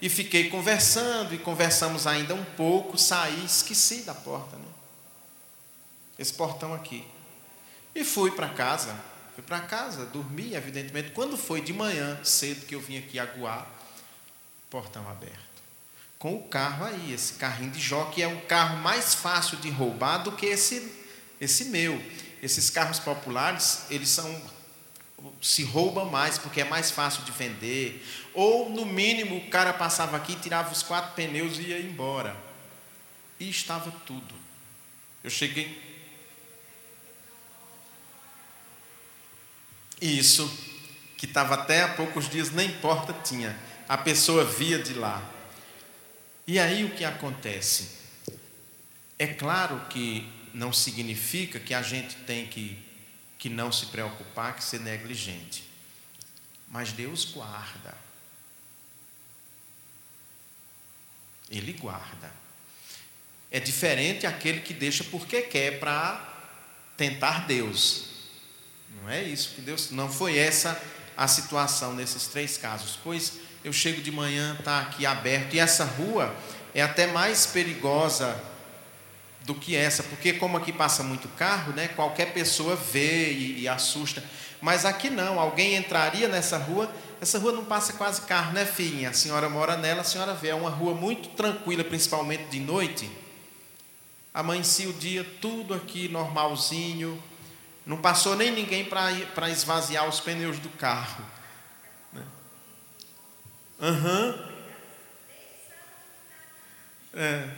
e 0.02 0.08
fiquei 0.08 0.48
conversando 0.48 1.34
e 1.34 1.38
conversamos 1.38 2.06
ainda 2.06 2.34
um 2.34 2.44
pouco, 2.44 2.96
saí, 2.96 3.44
esqueci 3.44 4.02
da 4.02 4.14
porta, 4.14 4.56
né? 4.56 4.64
Esse 6.18 6.32
portão 6.34 6.74
aqui. 6.74 7.06
E 7.94 8.04
fui 8.04 8.30
para 8.30 8.48
casa. 8.48 8.94
Fui 9.34 9.42
para 9.42 9.60
casa, 9.60 10.04
dormi, 10.06 10.54
evidentemente. 10.54 11.10
Quando 11.12 11.36
foi 11.36 11.60
de 11.60 11.72
manhã, 11.72 12.18
cedo, 12.22 12.66
que 12.66 12.74
eu 12.74 12.80
vim 12.80 12.98
aqui 12.98 13.18
aguar, 13.18 13.66
portão 14.68 15.08
aberto. 15.08 15.38
Com 16.18 16.34
o 16.36 16.42
carro 16.42 16.84
aí, 16.84 17.12
esse 17.12 17.34
carrinho 17.34 17.70
de 17.70 17.80
que 18.12 18.22
é 18.22 18.28
um 18.28 18.40
carro 18.42 18.76
mais 18.78 19.14
fácil 19.14 19.56
de 19.58 19.70
roubar 19.70 20.18
do 20.18 20.32
que 20.32 20.46
esse, 20.46 20.92
esse 21.40 21.66
meu. 21.66 22.00
Esses 22.42 22.70
carros 22.70 22.98
populares, 22.98 23.84
eles 23.90 24.08
são 24.08 24.40
se 25.42 25.62
rouba 25.62 26.06
mais 26.06 26.38
porque 26.38 26.62
é 26.62 26.64
mais 26.64 26.90
fácil 26.90 27.22
de 27.24 27.32
vender. 27.32 28.06
Ou, 28.32 28.70
no 28.70 28.86
mínimo, 28.86 29.36
o 29.36 29.50
cara 29.50 29.72
passava 29.72 30.16
aqui, 30.16 30.34
tirava 30.34 30.72
os 30.72 30.82
quatro 30.82 31.12
pneus 31.14 31.58
e 31.58 31.68
ia 31.68 31.80
embora. 31.80 32.34
E 33.38 33.50
estava 33.50 33.90
tudo. 34.06 34.34
Eu 35.22 35.30
cheguei 35.30 35.90
Isso, 40.00 40.50
que 41.18 41.26
estava 41.26 41.54
até 41.54 41.82
há 41.82 41.88
poucos 41.88 42.28
dias, 42.28 42.50
nem 42.50 42.70
porta 42.70 43.12
tinha. 43.12 43.56
A 43.86 43.98
pessoa 43.98 44.44
via 44.44 44.78
de 44.78 44.94
lá. 44.94 45.22
E 46.46 46.58
aí 46.58 46.84
o 46.84 46.90
que 46.90 47.04
acontece? 47.04 47.98
É 49.18 49.26
claro 49.26 49.78
que 49.90 50.26
não 50.52 50.72
significa 50.72 51.58
que 51.58 51.74
a 51.74 51.82
gente 51.82 52.16
tem 52.16 52.46
que, 52.46 52.78
que 53.38 53.48
não 53.48 53.70
se 53.70 53.86
preocupar, 53.86 54.54
que 54.54 54.64
ser 54.64 54.80
negligente. 54.80 55.64
Mas 56.68 56.92
Deus 56.92 57.24
guarda. 57.24 57.94
Ele 61.50 61.72
guarda. 61.72 62.32
É 63.50 63.58
diferente 63.58 64.26
aquele 64.26 64.60
que 64.60 64.72
deixa 64.72 65.02
porque 65.04 65.42
quer 65.42 65.80
para 65.80 66.26
tentar 66.96 67.46
Deus. 67.46 68.04
Não 69.00 69.10
é 69.10 69.22
isso 69.22 69.54
que 69.54 69.60
Deus. 69.60 69.90
Não 69.90 70.10
foi 70.10 70.38
essa 70.38 70.80
a 71.16 71.26
situação 71.26 71.94
nesses 71.94 72.28
três 72.28 72.56
casos. 72.56 72.98
Pois 73.02 73.34
eu 73.64 73.72
chego 73.72 74.00
de 74.00 74.10
manhã, 74.10 74.56
está 74.58 74.80
aqui 74.80 75.04
aberto, 75.04 75.54
e 75.54 75.58
essa 75.58 75.84
rua 75.84 76.34
é 76.74 76.80
até 76.80 77.06
mais 77.08 77.46
perigosa 77.46 78.40
do 79.50 79.54
que 79.56 79.74
essa, 79.74 80.04
porque 80.04 80.34
como 80.34 80.56
aqui 80.56 80.72
passa 80.72 81.02
muito 81.02 81.28
carro, 81.30 81.72
né, 81.72 81.88
qualquer 81.88 82.32
pessoa 82.32 82.76
vê 82.76 83.32
e, 83.32 83.62
e 83.62 83.68
assusta. 83.68 84.22
Mas 84.60 84.84
aqui 84.84 85.10
não, 85.10 85.40
alguém 85.40 85.74
entraria 85.74 86.28
nessa 86.28 86.56
rua, 86.56 86.88
essa 87.20 87.36
rua 87.36 87.50
não 87.50 87.64
passa 87.64 87.94
quase 87.94 88.20
carro, 88.22 88.52
né, 88.52 88.64
filhinha? 88.64 89.10
A 89.10 89.12
senhora 89.12 89.48
mora 89.48 89.76
nela, 89.76 90.02
a 90.02 90.04
senhora 90.04 90.34
vê, 90.34 90.50
é 90.50 90.54
uma 90.54 90.70
rua 90.70 90.94
muito 90.94 91.30
tranquila, 91.30 91.82
principalmente 91.82 92.44
de 92.44 92.60
noite. 92.60 93.10
Amanhecia 94.32 94.88
o 94.88 94.92
dia, 94.92 95.26
tudo 95.40 95.74
aqui 95.74 96.08
normalzinho, 96.08 97.20
não 97.84 97.96
passou 97.96 98.36
nem 98.36 98.52
ninguém 98.52 98.84
para 98.84 99.50
esvaziar 99.50 100.08
os 100.08 100.20
pneus 100.20 100.60
do 100.60 100.68
carro. 100.68 101.24
Né? 102.12 102.22
Uhum. 103.80 104.50
É. 107.14 107.48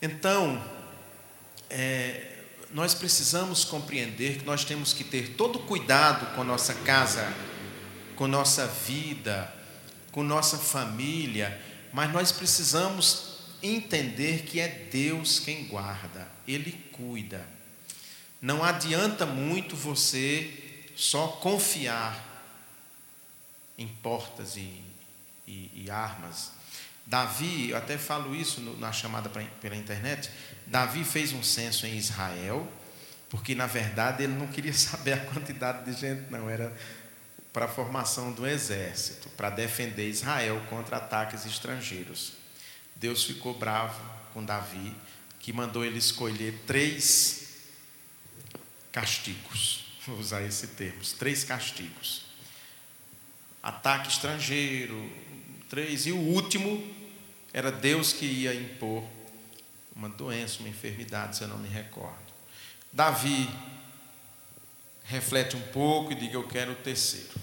Então, 0.00 0.77
é, 1.70 2.44
nós 2.70 2.94
precisamos 2.94 3.64
compreender 3.64 4.38
que 4.38 4.44
nós 4.44 4.64
temos 4.64 4.92
que 4.92 5.04
ter 5.04 5.34
todo 5.34 5.60
cuidado 5.60 6.34
com 6.34 6.44
nossa 6.44 6.74
casa, 6.74 7.32
com 8.16 8.26
nossa 8.26 8.66
vida, 8.66 9.52
com 10.12 10.22
nossa 10.22 10.58
família, 10.58 11.60
mas 11.92 12.12
nós 12.12 12.32
precisamos 12.32 13.38
entender 13.62 14.42
que 14.42 14.60
é 14.60 14.68
Deus 14.68 15.38
quem 15.38 15.64
guarda, 15.64 16.28
Ele 16.46 16.72
cuida. 16.92 17.46
Não 18.40 18.62
adianta 18.62 19.26
muito 19.26 19.74
você 19.74 20.86
só 20.94 21.28
confiar 21.28 22.24
em 23.76 23.86
portas 23.86 24.56
e, 24.56 24.82
e, 25.46 25.70
e 25.74 25.90
armas. 25.90 26.52
Davi, 27.08 27.70
eu 27.70 27.76
até 27.78 27.96
falo 27.96 28.36
isso 28.36 28.60
na 28.78 28.92
chamada 28.92 29.30
pela 29.30 29.74
internet. 29.74 30.30
Davi 30.66 31.02
fez 31.04 31.32
um 31.32 31.42
censo 31.42 31.86
em 31.86 31.96
Israel, 31.96 32.70
porque 33.30 33.54
na 33.54 33.66
verdade 33.66 34.24
ele 34.24 34.34
não 34.34 34.46
queria 34.46 34.74
saber 34.76 35.14
a 35.14 35.24
quantidade 35.24 35.90
de 35.90 35.98
gente, 35.98 36.30
não, 36.30 36.50
era 36.50 36.76
para 37.50 37.64
a 37.64 37.68
formação 37.68 38.30
do 38.32 38.46
exército, 38.46 39.30
para 39.30 39.48
defender 39.48 40.06
Israel 40.10 40.62
contra 40.68 40.98
ataques 40.98 41.46
estrangeiros. 41.46 42.34
Deus 42.94 43.24
ficou 43.24 43.54
bravo 43.54 43.98
com 44.34 44.44
Davi, 44.44 44.94
que 45.40 45.50
mandou 45.50 45.82
ele 45.82 45.98
escolher 45.98 46.62
três 46.66 47.56
castigos. 48.92 49.86
Vou 50.06 50.18
usar 50.18 50.42
esse 50.42 50.66
termo, 50.68 51.00
três 51.18 51.42
castigos. 51.42 52.26
Ataque 53.62 54.10
estrangeiro, 54.10 55.10
três. 55.70 56.06
E 56.06 56.12
o 56.12 56.18
último 56.18 56.97
era 57.52 57.70
Deus 57.72 58.12
que 58.12 58.24
ia 58.24 58.54
impor 58.54 59.04
uma 59.94 60.08
doença, 60.08 60.60
uma 60.60 60.68
enfermidade, 60.68 61.36
se 61.36 61.42
eu 61.42 61.48
não 61.48 61.58
me 61.58 61.68
recordo. 61.68 62.16
Davi 62.92 63.48
reflete 65.04 65.56
um 65.56 65.62
pouco 65.72 66.12
e 66.12 66.14
diga: 66.14 66.34
Eu 66.34 66.46
quero 66.46 66.72
o 66.72 66.76
terceiro. 66.76 67.34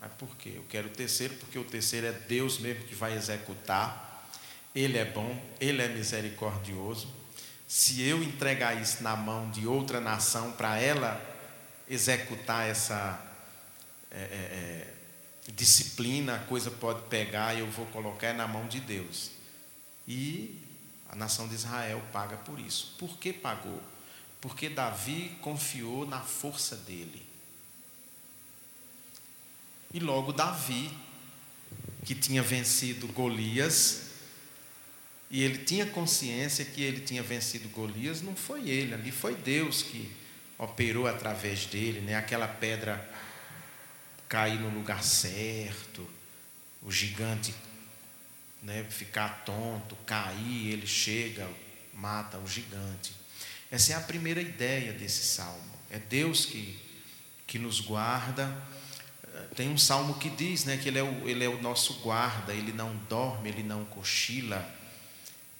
Mas 0.00 0.12
por 0.12 0.36
quê? 0.36 0.52
Eu 0.56 0.64
quero 0.68 0.88
o 0.88 0.90
terceiro 0.90 1.34
porque 1.34 1.58
o 1.58 1.64
terceiro 1.64 2.06
é 2.06 2.12
Deus 2.12 2.58
mesmo 2.58 2.84
que 2.84 2.94
vai 2.94 3.14
executar. 3.14 4.28
Ele 4.74 4.98
é 4.98 5.04
bom, 5.04 5.40
ele 5.60 5.80
é 5.80 5.88
misericordioso 5.88 7.08
se 7.66 8.02
eu 8.02 8.22
entregar 8.22 8.80
isso 8.80 9.02
na 9.02 9.16
mão 9.16 9.50
de 9.50 9.66
outra 9.66 10.00
nação 10.00 10.52
para 10.52 10.78
ela 10.78 11.20
executar 11.88 12.68
essa 12.68 13.20
é, 14.10 14.16
é, 14.16 14.93
disciplina, 15.52 16.36
a 16.36 16.38
coisa 16.38 16.70
pode 16.70 17.02
pegar 17.08 17.54
e 17.54 17.60
eu 17.60 17.70
vou 17.70 17.86
colocar 17.86 18.32
na 18.32 18.48
mão 18.48 18.66
de 18.66 18.80
Deus. 18.80 19.30
E 20.06 20.60
a 21.08 21.16
nação 21.16 21.46
de 21.48 21.54
Israel 21.54 22.02
paga 22.12 22.36
por 22.36 22.58
isso. 22.58 22.94
Por 22.98 23.18
que 23.18 23.32
pagou? 23.32 23.82
Porque 24.40 24.68
Davi 24.68 25.36
confiou 25.40 26.06
na 26.06 26.20
força 26.20 26.76
dele. 26.76 27.22
E 29.92 30.00
logo 30.00 30.32
Davi, 30.32 30.90
que 32.04 32.14
tinha 32.14 32.42
vencido 32.42 33.06
Golias, 33.08 34.10
e 35.30 35.42
ele 35.42 35.58
tinha 35.58 35.86
consciência 35.86 36.64
que 36.64 36.82
ele 36.82 37.00
tinha 37.00 37.22
vencido 37.22 37.68
Golias, 37.68 38.20
não 38.20 38.34
foi 38.34 38.68
ele, 38.68 38.94
ali 38.94 39.10
foi 39.10 39.34
Deus 39.34 39.82
que 39.82 40.10
operou 40.58 41.06
através 41.06 41.66
dele, 41.66 42.00
né? 42.00 42.14
aquela 42.16 42.46
pedra 42.46 43.08
cair 44.28 44.58
no 44.58 44.68
lugar 44.70 45.02
certo, 45.02 46.08
o 46.82 46.90
gigante 46.90 47.54
né, 48.62 48.84
ficar 48.88 49.44
tonto, 49.44 49.96
cair, 50.06 50.72
ele 50.72 50.86
chega, 50.86 51.48
mata 51.92 52.38
o 52.38 52.46
gigante. 52.46 53.12
Essa 53.70 53.92
é 53.92 53.96
a 53.96 54.00
primeira 54.00 54.40
ideia 54.40 54.92
desse 54.92 55.24
salmo. 55.24 55.74
É 55.90 55.98
Deus 55.98 56.46
que, 56.46 56.78
que 57.46 57.58
nos 57.58 57.80
guarda. 57.80 58.54
Tem 59.56 59.68
um 59.68 59.78
salmo 59.78 60.14
que 60.14 60.30
diz 60.30 60.64
né, 60.64 60.76
que 60.76 60.88
ele 60.88 60.98
é, 60.98 61.02
o, 61.02 61.28
ele 61.28 61.44
é 61.44 61.48
o 61.48 61.60
nosso 61.60 61.94
guarda, 62.00 62.52
ele 62.52 62.72
não 62.72 62.96
dorme, 63.08 63.48
ele 63.48 63.62
não 63.62 63.84
cochila 63.84 64.74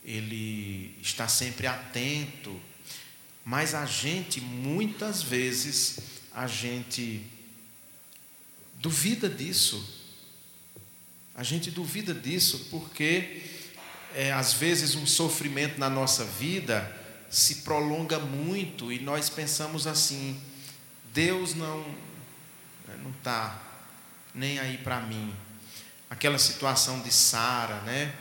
ele 0.05 0.95
está 1.01 1.27
sempre 1.27 1.67
atento, 1.67 2.61
mas 3.45 3.75
a 3.75 3.87
gente, 3.87 4.41
muitas 4.41 5.23
vezes, 5.23 5.99
a 6.31 6.47
gente 6.47 7.25
duvida 8.85 9.31
disso. 9.31 9.83
A 11.35 11.43
gente 11.43 11.71
duvida 11.71 12.13
disso 12.13 12.69
porque 12.71 13.43
é, 14.15 14.31
às 14.31 14.53
vezes, 14.53 14.95
um 14.95 15.07
sofrimento 15.07 15.81
na 15.81 15.89
nossa 15.89 16.23
vida 16.23 16.95
se 17.31 17.63
prolonga 17.63 18.19
muito 18.19 18.93
e 18.93 19.01
nós 19.01 19.31
pensamos 19.31 19.87
assim: 19.87 20.39
Deus 21.15 21.55
não 21.55 21.79
né, 22.87 22.97
não 23.03 23.11
está 23.11 23.59
nem 24.35 24.59
aí 24.59 24.77
para 24.77 25.01
mim. 25.01 25.35
Aquela 26.11 26.39
situação 26.39 27.01
de 27.01 27.11
Sara, 27.11 27.81
né? 27.81 28.15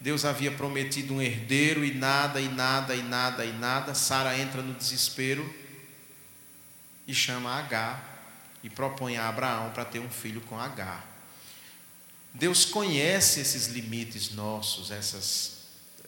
Deus 0.00 0.24
havia 0.24 0.50
prometido 0.50 1.14
um 1.14 1.22
herdeiro 1.22 1.84
e 1.84 1.94
nada, 1.94 2.40
e 2.40 2.48
nada, 2.48 2.94
e 2.96 3.02
nada, 3.02 3.44
e 3.44 3.52
nada. 3.52 3.94
Sara 3.94 4.36
entra 4.36 4.62
no 4.62 4.74
desespero 4.74 5.48
e 7.06 7.14
chama 7.14 7.56
Agar 7.56 8.17
e 8.62 8.70
propõe 8.70 9.16
a 9.16 9.28
Abraão 9.28 9.70
para 9.70 9.84
ter 9.84 10.00
um 10.00 10.10
filho 10.10 10.40
com 10.42 10.58
Agar. 10.58 11.06
Deus 12.34 12.64
conhece 12.64 13.40
esses 13.40 13.68
limites 13.68 14.32
nossos, 14.32 14.90
essas 14.90 15.58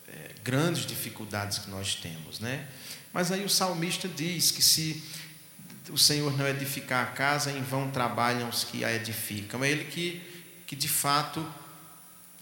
é, 0.09 0.33
grandes 0.45 0.87
dificuldades 0.87 1.59
que 1.59 1.71
nós 1.71 1.95
temos, 1.95 2.41
né? 2.41 2.69
Mas 3.13 3.33
aí 3.33 3.45
o 3.45 3.49
salmista 3.49 4.07
diz 4.07 4.51
que 4.51 4.63
se 4.63 5.03
o 5.89 5.99
Senhor 5.99 6.37
não 6.37 6.47
edificar 6.47 7.05
a 7.05 7.11
casa, 7.11 7.51
em 7.51 7.63
vão 7.63 7.91
trabalham 7.91 8.49
os 8.49 8.65
que 8.65 8.85
a 8.85 8.93
edificam. 8.93 9.65
É 9.65 9.71
Ele 9.71 9.85
que, 9.85 10.23
que 10.67 10.77
de 10.77 10.89
fato, 10.89 11.45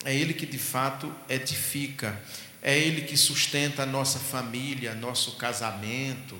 é 0.04 0.14
Ele 0.14 0.34
que 0.34 0.46
de 0.46 0.58
fato 0.58 1.14
edifica. 1.28 2.20
É 2.60 2.76
Ele 2.76 3.02
que 3.02 3.16
sustenta 3.16 3.84
a 3.84 3.86
nossa 3.86 4.18
família, 4.18 4.94
nosso 4.94 5.36
casamento. 5.36 6.36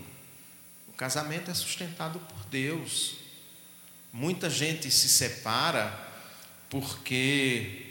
O 0.88 0.92
casamento 0.92 1.50
é 1.50 1.54
sustentado 1.54 2.18
por 2.18 2.44
Deus. 2.50 3.17
Muita 4.12 4.48
gente 4.48 4.90
se 4.90 5.08
separa 5.08 6.06
porque 6.70 7.88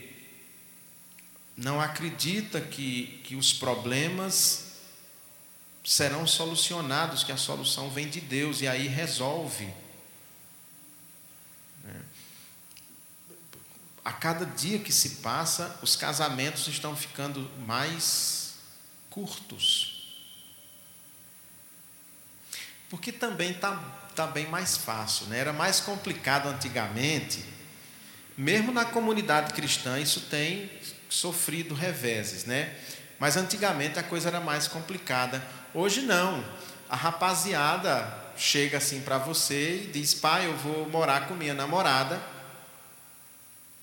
não 1.56 1.80
acredita 1.80 2.60
que, 2.60 3.20
que 3.24 3.34
os 3.34 3.52
problemas 3.52 4.68
serão 5.84 6.26
solucionados, 6.26 7.24
que 7.24 7.32
a 7.32 7.36
solução 7.36 7.90
vem 7.90 8.08
de 8.08 8.20
Deus 8.20 8.60
e 8.60 8.68
aí 8.68 8.86
resolve. 8.86 9.72
Né? 11.82 12.02
A 14.04 14.12
cada 14.12 14.44
dia 14.44 14.78
que 14.78 14.92
se 14.92 15.16
passa, 15.16 15.78
os 15.82 15.96
casamentos 15.96 16.68
estão 16.68 16.94
ficando 16.94 17.50
mais 17.66 18.54
curtos. 19.10 19.98
Porque 22.88 23.10
também 23.10 23.50
está 23.50 24.07
tá 24.26 24.32
bem 24.32 24.46
mais 24.48 24.76
fácil, 24.76 25.26
né? 25.26 25.38
era 25.38 25.52
mais 25.52 25.80
complicado 25.80 26.48
antigamente 26.48 27.58
mesmo 28.38 28.70
na 28.70 28.84
comunidade 28.84 29.52
cristã, 29.52 29.98
isso 29.98 30.20
tem 30.30 30.70
sofrido 31.08 31.74
reveses, 31.74 32.44
né? 32.44 32.72
Mas 33.18 33.36
antigamente 33.36 33.98
a 33.98 34.02
coisa 34.04 34.28
era 34.28 34.38
mais 34.38 34.68
complicada. 34.68 35.42
Hoje 35.74 36.02
não. 36.02 36.44
A 36.88 36.94
rapaziada 36.94 38.16
chega 38.36 38.78
assim 38.78 39.00
para 39.00 39.18
você 39.18 39.82
e 39.82 39.90
diz: 39.92 40.14
Pai, 40.14 40.46
eu 40.46 40.56
vou 40.56 40.88
morar 40.88 41.26
com 41.26 41.34
minha 41.34 41.52
namorada. 41.52 42.22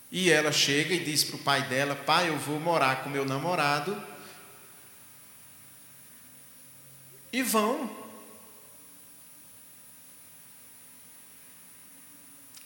E 0.10 0.32
ela 0.32 0.54
chega 0.54 0.94
e 0.94 1.04
diz 1.04 1.26
para 1.26 1.36
o 1.36 1.40
pai 1.40 1.64
dela: 1.64 1.94
Pai, 1.94 2.30
eu 2.30 2.38
vou 2.38 2.58
morar 2.58 3.04
com 3.04 3.10
meu 3.10 3.26
namorado. 3.26 4.02
E 7.34 7.44
vão. 7.44 8.05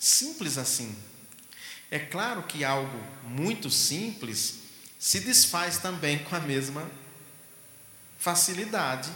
Simples 0.09 0.57
assim. 0.57 0.95
É 1.91 1.99
claro 1.99 2.41
que 2.41 2.65
algo 2.65 2.99
muito 3.23 3.69
simples 3.69 4.55
se 4.97 5.19
desfaz 5.19 5.77
também 5.77 6.17
com 6.23 6.35
a 6.35 6.39
mesma 6.39 6.89
facilidade. 8.17 9.11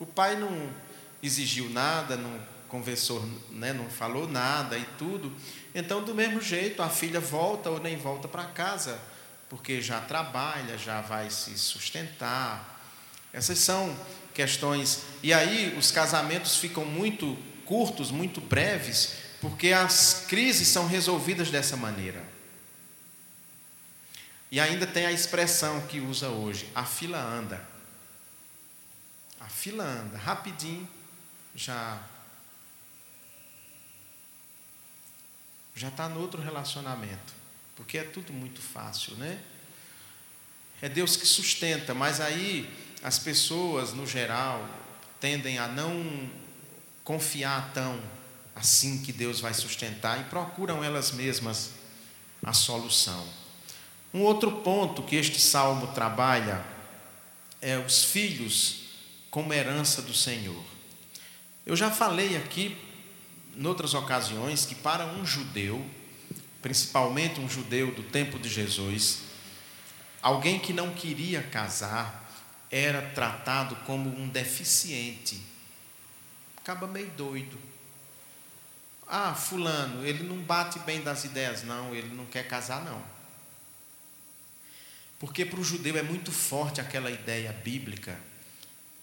O 0.00 0.04
pai 0.04 0.36
não 0.36 0.74
exigiu 1.22 1.70
nada, 1.70 2.16
não 2.16 2.44
conversou, 2.66 3.24
né, 3.50 3.72
não 3.72 3.88
falou 3.88 4.28
nada 4.28 4.76
e 4.76 4.84
tudo. 4.98 5.32
Então, 5.72 6.02
do 6.02 6.12
mesmo 6.12 6.40
jeito, 6.40 6.82
a 6.82 6.90
filha 6.90 7.20
volta 7.20 7.70
ou 7.70 7.78
nem 7.78 7.96
volta 7.96 8.26
para 8.26 8.46
casa, 8.46 9.00
porque 9.48 9.80
já 9.80 10.00
trabalha, 10.00 10.76
já 10.76 11.02
vai 11.02 11.30
se 11.30 11.56
sustentar. 11.56 12.80
Essas 13.32 13.60
são 13.60 13.96
questões. 14.34 15.02
E 15.22 15.32
aí 15.32 15.76
os 15.78 15.92
casamentos 15.92 16.56
ficam 16.56 16.84
muito 16.84 17.38
curtos, 17.70 18.10
muito 18.10 18.40
breves, 18.40 19.14
porque 19.40 19.72
as 19.72 20.24
crises 20.26 20.66
são 20.66 20.88
resolvidas 20.88 21.52
dessa 21.52 21.76
maneira. 21.76 22.20
E 24.50 24.58
ainda 24.58 24.88
tem 24.88 25.06
a 25.06 25.12
expressão 25.12 25.86
que 25.86 26.00
usa 26.00 26.30
hoje: 26.30 26.68
a 26.74 26.84
fila 26.84 27.22
anda. 27.22 27.64
A 29.38 29.48
fila 29.48 29.84
anda, 29.84 30.18
rapidinho, 30.18 30.88
já. 31.54 32.02
Já 35.76 35.88
está 35.88 36.08
no 36.08 36.20
outro 36.20 36.42
relacionamento. 36.42 37.32
Porque 37.76 37.98
é 37.98 38.02
tudo 38.02 38.32
muito 38.32 38.60
fácil, 38.60 39.14
né? 39.14 39.40
É 40.82 40.88
Deus 40.88 41.16
que 41.16 41.24
sustenta, 41.24 41.94
mas 41.94 42.20
aí 42.20 42.68
as 43.00 43.16
pessoas, 43.16 43.92
no 43.92 44.08
geral, 44.08 44.68
tendem 45.20 45.56
a 45.56 45.68
não 45.68 46.28
confiar 47.10 47.72
tão 47.74 48.00
assim 48.54 49.02
que 49.02 49.12
Deus 49.12 49.40
vai 49.40 49.52
sustentar 49.52 50.20
e 50.20 50.24
procuram 50.30 50.84
elas 50.84 51.10
mesmas 51.10 51.70
a 52.40 52.52
solução. 52.52 53.26
Um 54.14 54.20
outro 54.20 54.52
ponto 54.58 55.02
que 55.02 55.16
este 55.16 55.40
salmo 55.40 55.88
trabalha 55.88 56.64
é 57.60 57.76
os 57.78 58.04
filhos 58.04 58.82
como 59.28 59.52
herança 59.52 60.00
do 60.00 60.14
Senhor. 60.14 60.62
Eu 61.66 61.74
já 61.74 61.90
falei 61.90 62.36
aqui, 62.36 62.78
em 63.56 63.66
outras 63.66 63.92
ocasiões, 63.92 64.64
que 64.64 64.76
para 64.76 65.04
um 65.04 65.26
judeu, 65.26 65.84
principalmente 66.62 67.40
um 67.40 67.50
judeu 67.50 67.92
do 67.92 68.04
tempo 68.04 68.38
de 68.38 68.48
Jesus, 68.48 69.22
alguém 70.22 70.60
que 70.60 70.72
não 70.72 70.94
queria 70.94 71.42
casar 71.42 72.30
era 72.70 73.02
tratado 73.02 73.74
como 73.84 74.08
um 74.08 74.28
deficiente, 74.28 75.50
acaba 76.62 76.86
meio 76.86 77.10
doido 77.10 77.70
ah, 79.10 79.34
fulano, 79.34 80.06
ele 80.06 80.22
não 80.22 80.38
bate 80.38 80.78
bem 80.78 81.02
das 81.02 81.24
ideias, 81.24 81.64
não, 81.64 81.92
ele 81.92 82.14
não 82.14 82.24
quer 82.26 82.46
casar, 82.46 82.84
não. 82.84 83.02
Porque 85.18 85.44
para 85.44 85.58
o 85.58 85.64
judeu 85.64 85.96
é 85.98 86.02
muito 86.02 86.30
forte 86.30 86.80
aquela 86.80 87.10
ideia 87.10 87.52
bíblica, 87.52 88.16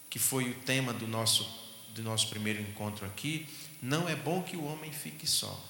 que 0.08 0.18
foi 0.18 0.48
o 0.48 0.54
tema 0.54 0.94
do 0.94 1.06
nosso, 1.06 1.46
do 1.90 2.02
nosso 2.02 2.30
primeiro 2.30 2.62
encontro 2.62 3.04
aqui. 3.04 3.46
Não 3.82 4.08
é 4.08 4.16
bom 4.16 4.42
que 4.42 4.56
o 4.56 4.64
homem 4.64 4.90
fique 4.90 5.26
só. 5.26 5.62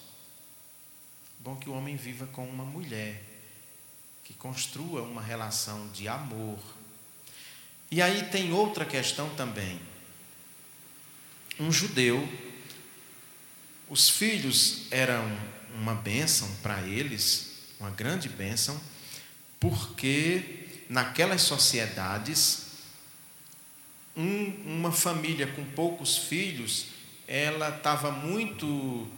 É 1.41 1.43
bom 1.43 1.57
que 1.57 1.69
o 1.69 1.75
homem 1.75 1.97
viva 1.97 2.29
com 2.29 2.49
uma 2.49 2.65
mulher, 2.65 3.21
que 4.23 4.35
construa 4.35 5.03
uma 5.03 5.21
relação 5.21 5.89
de 5.89 6.07
amor. 6.07 6.61
E 7.91 8.01
aí 8.01 8.31
tem 8.31 8.53
outra 8.53 8.85
questão 8.85 9.29
também. 9.35 9.81
Um 11.59 11.73
judeu 11.73 12.29
os 13.89 14.11
filhos 14.11 14.83
eram 14.91 15.25
uma 15.75 15.95
bênção 15.95 16.49
para 16.63 16.83
eles, 16.83 17.53
uma 17.81 17.91
grande 17.91 18.29
bênção, 18.29 18.79
porque 19.59 20.69
naquelas 20.91 21.41
sociedades, 21.43 22.67
um, 24.15 24.45
uma 24.79 24.93
família 24.93 25.47
com 25.47 25.65
poucos 25.65 26.19
filhos, 26.19 26.89
ela 27.27 27.71
estava 27.71 28.11
muito 28.11 29.09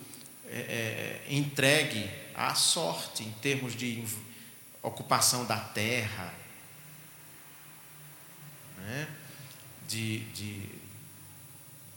é, 0.46 1.20
é, 1.28 1.34
entregue 1.34 2.08
à 2.34 2.54
sorte 2.54 3.24
em 3.24 3.32
termos 3.42 3.74
de 3.74 4.04
ocupação 4.82 5.44
da 5.46 5.58
terra, 5.58 6.32
né? 8.78 9.08
de, 9.88 10.20
de 10.30 10.68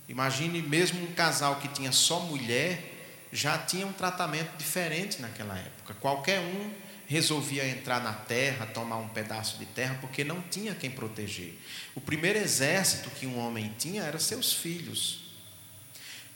Imagine 0.07 0.61
mesmo 0.61 1.03
um 1.03 1.13
casal 1.13 1.57
que 1.57 1.67
tinha 1.67 1.91
só 1.91 2.19
mulher, 2.19 2.91
já 3.31 3.57
tinha 3.57 3.87
um 3.87 3.93
tratamento 3.93 4.55
diferente 4.57 5.21
naquela 5.21 5.57
época. 5.57 5.93
Qualquer 5.95 6.39
um 6.39 6.71
resolvia 7.05 7.67
entrar 7.67 8.01
na 8.01 8.13
terra, 8.13 8.65
tomar 8.65 8.97
um 8.97 9.07
pedaço 9.07 9.57
de 9.57 9.65
terra, 9.65 9.97
porque 10.01 10.23
não 10.23 10.41
tinha 10.41 10.73
quem 10.73 10.89
proteger. 10.89 11.53
O 11.93 12.01
primeiro 12.01 12.39
exército 12.39 13.09
que 13.11 13.27
um 13.27 13.37
homem 13.37 13.73
tinha 13.77 14.03
era 14.03 14.19
seus 14.19 14.53
filhos. 14.53 15.21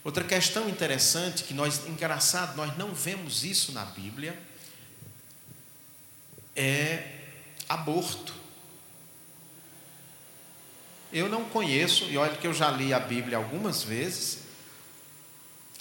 Outra 0.04 0.24
questão 0.24 0.70
interessante 0.70 1.44
que 1.44 1.54
nós, 1.54 1.86
engraçado, 1.88 2.56
nós 2.56 2.78
não 2.78 2.94
vemos 2.94 3.44
isso 3.44 3.72
na 3.72 3.86
Bíblia, 3.86 4.38
é 6.56 7.12
aborto. 7.68 8.34
Eu 11.12 11.30
não 11.30 11.46
conheço, 11.46 12.06
e 12.06 12.18
olha 12.18 12.36
que 12.36 12.46
eu 12.46 12.54
já 12.54 12.70
li 12.70 12.94
a 12.94 13.00
Bíblia 13.00 13.38
algumas 13.38 13.84
vezes, 13.84 14.40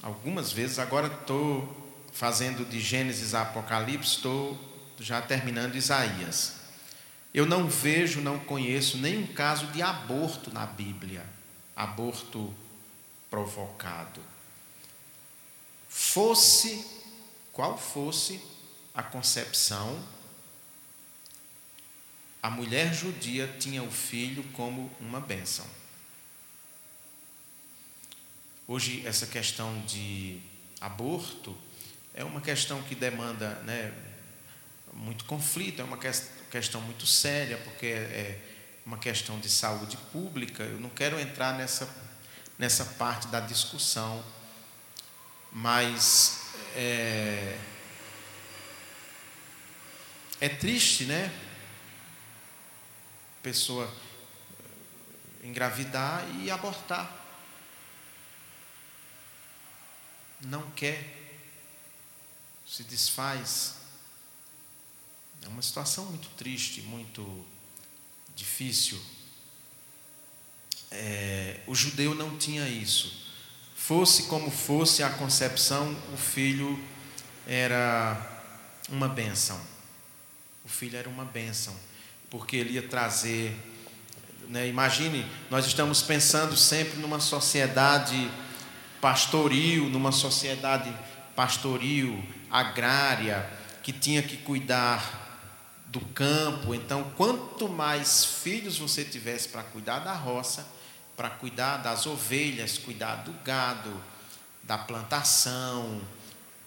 algumas 0.02 0.52
vezes, 0.52 0.78
agora 0.78 1.08
estou 1.08 1.84
fazendo 2.12 2.64
de 2.64 2.80
Gênesis 2.80 3.34
a 3.34 3.42
Apocalipse, 3.42 4.16
estou 4.16 4.58
já 4.98 5.20
terminando 5.20 5.74
Isaías. 5.74 6.54
Eu 7.34 7.44
não 7.44 7.68
vejo, 7.68 8.20
não 8.20 8.38
conheço 8.38 8.96
nenhum 8.96 9.26
caso 9.26 9.66
de 9.66 9.82
aborto 9.82 10.52
na 10.52 10.64
Bíblia, 10.64 11.26
aborto 11.74 12.54
provocado. 13.28 14.22
Fosse 15.88 16.86
qual 17.52 17.76
fosse 17.76 18.40
a 18.94 19.02
concepção, 19.02 19.98
a 22.46 22.50
mulher 22.50 22.94
judia 22.94 23.52
tinha 23.58 23.82
o 23.82 23.90
filho 23.90 24.44
como 24.52 24.88
uma 25.00 25.20
bênção. 25.20 25.66
Hoje, 28.68 29.04
essa 29.04 29.26
questão 29.26 29.80
de 29.80 30.38
aborto 30.80 31.58
é 32.14 32.22
uma 32.22 32.40
questão 32.40 32.80
que 32.84 32.94
demanda 32.94 33.48
né, 33.64 33.92
muito 34.92 35.24
conflito, 35.24 35.82
é 35.82 35.84
uma 35.84 35.98
questão 36.48 36.80
muito 36.82 37.04
séria, 37.04 37.58
porque 37.64 37.86
é 37.86 38.40
uma 38.86 38.96
questão 38.96 39.40
de 39.40 39.48
saúde 39.48 39.96
pública. 40.12 40.62
Eu 40.62 40.78
não 40.78 40.90
quero 40.90 41.18
entrar 41.18 41.58
nessa, 41.58 41.92
nessa 42.56 42.84
parte 42.84 43.26
da 43.26 43.40
discussão, 43.40 44.24
mas 45.50 46.42
é, 46.76 47.58
é 50.40 50.48
triste, 50.48 51.06
né? 51.06 51.45
Pessoa 53.46 53.88
engravidar 55.44 56.26
e 56.42 56.50
abortar. 56.50 57.08
Não 60.40 60.68
quer, 60.72 61.00
se 62.66 62.82
desfaz. 62.82 63.74
É 65.44 65.46
uma 65.46 65.62
situação 65.62 66.06
muito 66.06 66.28
triste, 66.30 66.82
muito 66.82 67.46
difícil. 68.34 69.00
É, 70.90 71.60
o 71.68 71.74
judeu 71.76 72.16
não 72.16 72.36
tinha 72.36 72.68
isso. 72.68 73.30
Fosse 73.76 74.24
como 74.24 74.50
fosse 74.50 75.04
a 75.04 75.10
concepção, 75.10 75.92
o 76.12 76.16
filho 76.16 76.84
era 77.46 78.42
uma 78.88 79.08
bênção. 79.08 79.64
O 80.64 80.68
filho 80.68 80.98
era 80.98 81.08
uma 81.08 81.24
bênção, 81.24 81.78
porque 82.30 82.56
ele 82.56 82.74
ia 82.74 82.82
trazer. 82.82 83.54
Né, 84.48 84.68
imagine, 84.68 85.26
nós 85.50 85.66
estamos 85.66 86.02
pensando 86.02 86.56
sempre 86.56 86.98
numa 87.00 87.20
sociedade 87.20 88.30
pastoril, 89.00 89.88
numa 89.88 90.12
sociedade 90.12 90.92
pastoril, 91.34 92.22
agrária, 92.50 93.48
que 93.82 93.92
tinha 93.92 94.22
que 94.22 94.36
cuidar 94.36 95.26
do 95.86 96.00
campo. 96.00 96.74
Então, 96.74 97.12
quanto 97.16 97.68
mais 97.68 98.24
filhos 98.24 98.78
você 98.78 99.04
tivesse 99.04 99.48
para 99.48 99.62
cuidar 99.62 100.00
da 100.00 100.12
roça, 100.12 100.66
para 101.16 101.30
cuidar 101.30 101.78
das 101.78 102.06
ovelhas, 102.06 102.78
cuidar 102.78 103.16
do 103.16 103.32
gado, 103.44 103.92
da 104.62 104.76
plantação, 104.76 106.00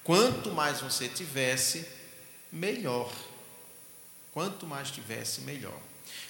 quanto 0.04 0.52
mais 0.52 0.82
você 0.82 1.08
tivesse, 1.08 1.86
melhor. 2.52 3.12
Quanto 4.39 4.65
mais 4.65 4.89
tivesse, 4.89 5.41
melhor. 5.41 5.78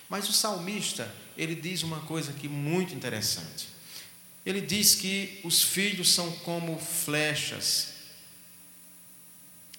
Mas 0.10 0.28
o 0.28 0.34
salmista, 0.34 1.13
ele 1.38 1.54
diz 1.54 1.84
uma 1.84 2.00
coisa 2.08 2.32
aqui 2.32 2.48
muito 2.48 2.91
interessante. 2.91 3.69
Ele 4.43 4.62
diz 4.62 4.95
que 4.95 5.39
os 5.43 5.62
filhos 5.62 6.12
são 6.12 6.32
como 6.38 6.80
flechas, 6.80 7.89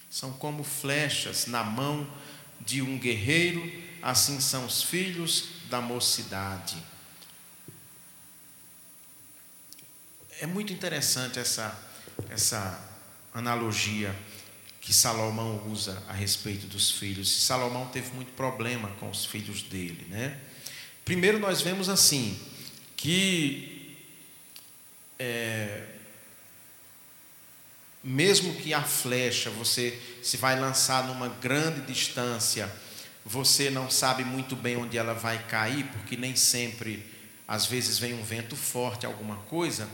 são 0.08 0.32
como 0.34 0.62
flechas 0.62 1.46
na 1.46 1.64
mão 1.64 2.08
de 2.60 2.80
um 2.80 3.00
guerreiro, 3.00 3.68
assim 4.00 4.38
são 4.38 4.64
os 4.64 4.80
filhos 4.80 5.48
da 5.68 5.80
mocidade. 5.80 6.80
É 10.40 10.46
muito 10.46 10.72
interessante 10.72 11.40
essa, 11.40 11.76
essa 12.28 12.80
analogia 13.34 14.14
que 14.80 14.94
Salomão 14.94 15.62
usa 15.68 16.02
a 16.08 16.12
respeito 16.12 16.66
dos 16.66 16.90
filhos. 16.90 17.44
Salomão 17.44 17.86
teve 17.88 18.10
muito 18.14 18.32
problema 18.32 18.88
com 18.98 19.10
os 19.10 19.24
filhos 19.24 19.62
dele, 19.62 20.06
né? 20.08 20.38
Primeiro 21.04 21.38
nós 21.38 21.60
vemos 21.60 21.88
assim 21.88 22.38
que 22.96 23.96
é, 25.18 25.86
mesmo 28.02 28.54
que 28.54 28.72
a 28.72 28.82
flecha 28.82 29.50
você 29.50 29.98
se 30.22 30.36
vai 30.38 30.58
lançar 30.58 31.06
numa 31.06 31.28
grande 31.28 31.82
distância, 31.82 32.72
você 33.24 33.68
não 33.68 33.90
sabe 33.90 34.24
muito 34.24 34.56
bem 34.56 34.76
onde 34.76 34.96
ela 34.96 35.12
vai 35.12 35.38
cair, 35.46 35.84
porque 35.92 36.16
nem 36.16 36.34
sempre, 36.34 37.04
às 37.46 37.66
vezes 37.66 37.98
vem 37.98 38.14
um 38.14 38.22
vento 38.22 38.56
forte, 38.56 39.04
alguma 39.04 39.36
coisa, 39.36 39.88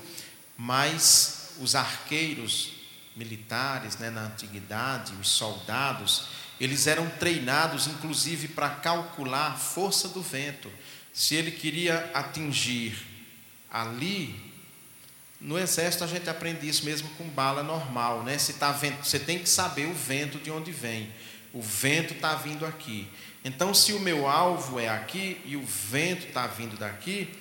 mas 0.57 1.51
os 1.59 1.75
arqueiros 1.75 2.76
militares, 3.17 3.97
né, 3.97 4.11
na 4.11 4.23
antiguidade, 4.23 5.15
os 5.21 5.29
soldados, 5.29 6.29
eles 6.61 6.87
eram 6.87 7.09
treinados, 7.11 7.87
inclusive, 7.87 8.49
para 8.49 8.69
calcular 8.69 9.53
a 9.53 9.55
força 9.55 10.09
do 10.09 10.23
vento. 10.23 10.71
Se 11.13 11.35
ele 11.35 11.51
queria 11.51 12.11
atingir 12.13 12.97
ali, 13.71 14.39
no 15.41 15.59
exército 15.59 16.05
a 16.05 16.07
gente 16.07 16.29
aprende 16.31 16.69
isso 16.69 16.85
mesmo 16.85 17.09
com 17.11 17.25
bala 17.29 17.63
normal, 17.63 18.23
né? 18.23 18.39
Se 18.39 18.55
tá 18.55 18.73
vento, 18.73 19.05
você 19.05 19.19
tem 19.19 19.39
que 19.39 19.49
saber 19.49 19.87
o 19.87 19.95
vento 19.95 20.39
de 20.39 20.51
onde 20.51 20.71
vem. 20.71 21.11
O 21.53 21.61
vento 21.61 22.15
está 22.15 22.35
vindo 22.35 22.65
aqui. 22.67 23.09
Então, 23.45 23.73
se 23.73 23.93
o 23.93 24.01
meu 24.01 24.27
alvo 24.27 24.81
é 24.81 24.89
aqui 24.89 25.41
e 25.45 25.57
o 25.57 25.65
vento 25.65 26.27
está 26.27 26.47
vindo 26.47 26.77
daqui, 26.77 27.33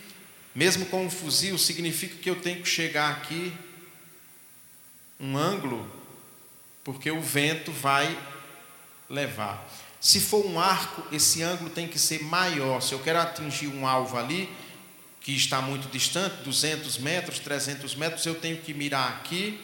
mesmo 0.53 0.85
com 0.85 1.05
um 1.05 1.09
fuzil, 1.09 1.57
significa 1.57 2.15
que 2.15 2.29
eu 2.29 2.35
tenho 2.35 2.61
que 2.61 2.69
chegar 2.69 3.11
aqui 3.11 3.51
um 5.19 5.37
ângulo, 5.37 5.89
porque 6.83 7.09
o 7.11 7.21
vento 7.21 7.71
vai 7.71 8.17
levar. 9.09 9.67
Se 9.99 10.19
for 10.19 10.45
um 10.45 10.59
arco, 10.59 11.03
esse 11.11 11.41
ângulo 11.41 11.69
tem 11.69 11.87
que 11.87 11.97
ser 11.97 12.23
maior. 12.23 12.81
Se 12.81 12.93
eu 12.93 12.99
quero 12.99 13.19
atingir 13.19 13.67
um 13.67 13.87
alvo 13.87 14.17
ali, 14.17 14.49
que 15.19 15.35
está 15.35 15.59
muito 15.61 15.89
distante, 15.89 16.43
200 16.43 16.99
metros, 16.99 17.39
300 17.39 17.95
metros, 17.95 18.23
eu 18.27 18.35
tenho 18.35 18.57
que 18.57 18.71
mirar 18.71 19.09
aqui, 19.09 19.59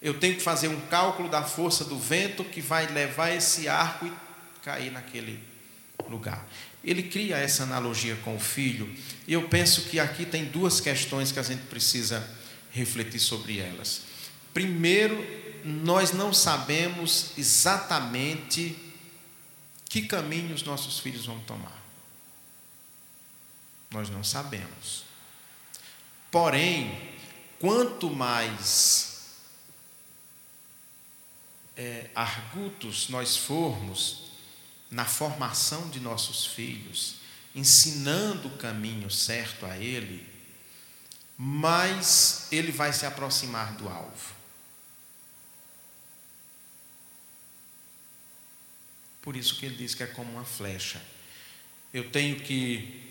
eu 0.00 0.14
tenho 0.14 0.36
que 0.36 0.40
fazer 0.40 0.68
um 0.68 0.80
cálculo 0.82 1.28
da 1.28 1.42
força 1.42 1.84
do 1.84 1.98
vento 1.98 2.44
que 2.44 2.60
vai 2.60 2.86
levar 2.86 3.30
esse 3.30 3.68
arco 3.68 4.06
e 4.06 4.12
cair 4.62 4.92
naquele 4.92 5.42
lugar. 6.08 6.46
Ele 6.84 7.02
cria 7.02 7.36
essa 7.36 7.64
analogia 7.64 8.14
com 8.22 8.36
o 8.36 8.38
filho, 8.38 8.88
e 9.26 9.32
eu 9.32 9.48
penso 9.48 9.88
que 9.88 9.98
aqui 9.98 10.24
tem 10.24 10.44
duas 10.44 10.78
questões 10.78 11.32
que 11.32 11.40
a 11.40 11.42
gente 11.42 11.64
precisa 11.64 12.24
refletir 12.70 13.18
sobre 13.18 13.58
elas. 13.58 14.02
Primeiro, 14.56 15.22
nós 15.62 16.12
não 16.12 16.32
sabemos 16.32 17.32
exatamente 17.36 18.74
que 19.84 20.06
caminho 20.06 20.54
os 20.54 20.62
nossos 20.62 20.98
filhos 20.98 21.26
vão 21.26 21.38
tomar. 21.40 21.78
Nós 23.90 24.08
não 24.08 24.24
sabemos. 24.24 25.04
Porém, 26.30 27.12
quanto 27.60 28.08
mais 28.08 29.34
é, 31.76 32.08
argutos 32.14 33.10
nós 33.10 33.36
formos 33.36 34.22
na 34.90 35.04
formação 35.04 35.90
de 35.90 36.00
nossos 36.00 36.46
filhos, 36.46 37.16
ensinando 37.54 38.48
o 38.48 38.56
caminho 38.56 39.10
certo 39.10 39.66
a 39.66 39.76
ele, 39.76 40.26
mais 41.36 42.48
ele 42.50 42.72
vai 42.72 42.90
se 42.94 43.04
aproximar 43.04 43.74
do 43.74 43.86
alvo. 43.86 44.35
Por 49.26 49.34
isso 49.34 49.56
que 49.56 49.66
ele 49.66 49.74
diz 49.74 49.92
que 49.92 50.04
é 50.04 50.06
como 50.06 50.30
uma 50.30 50.44
flecha. 50.44 51.02
Eu 51.92 52.12
tenho 52.12 52.38
que 52.38 53.02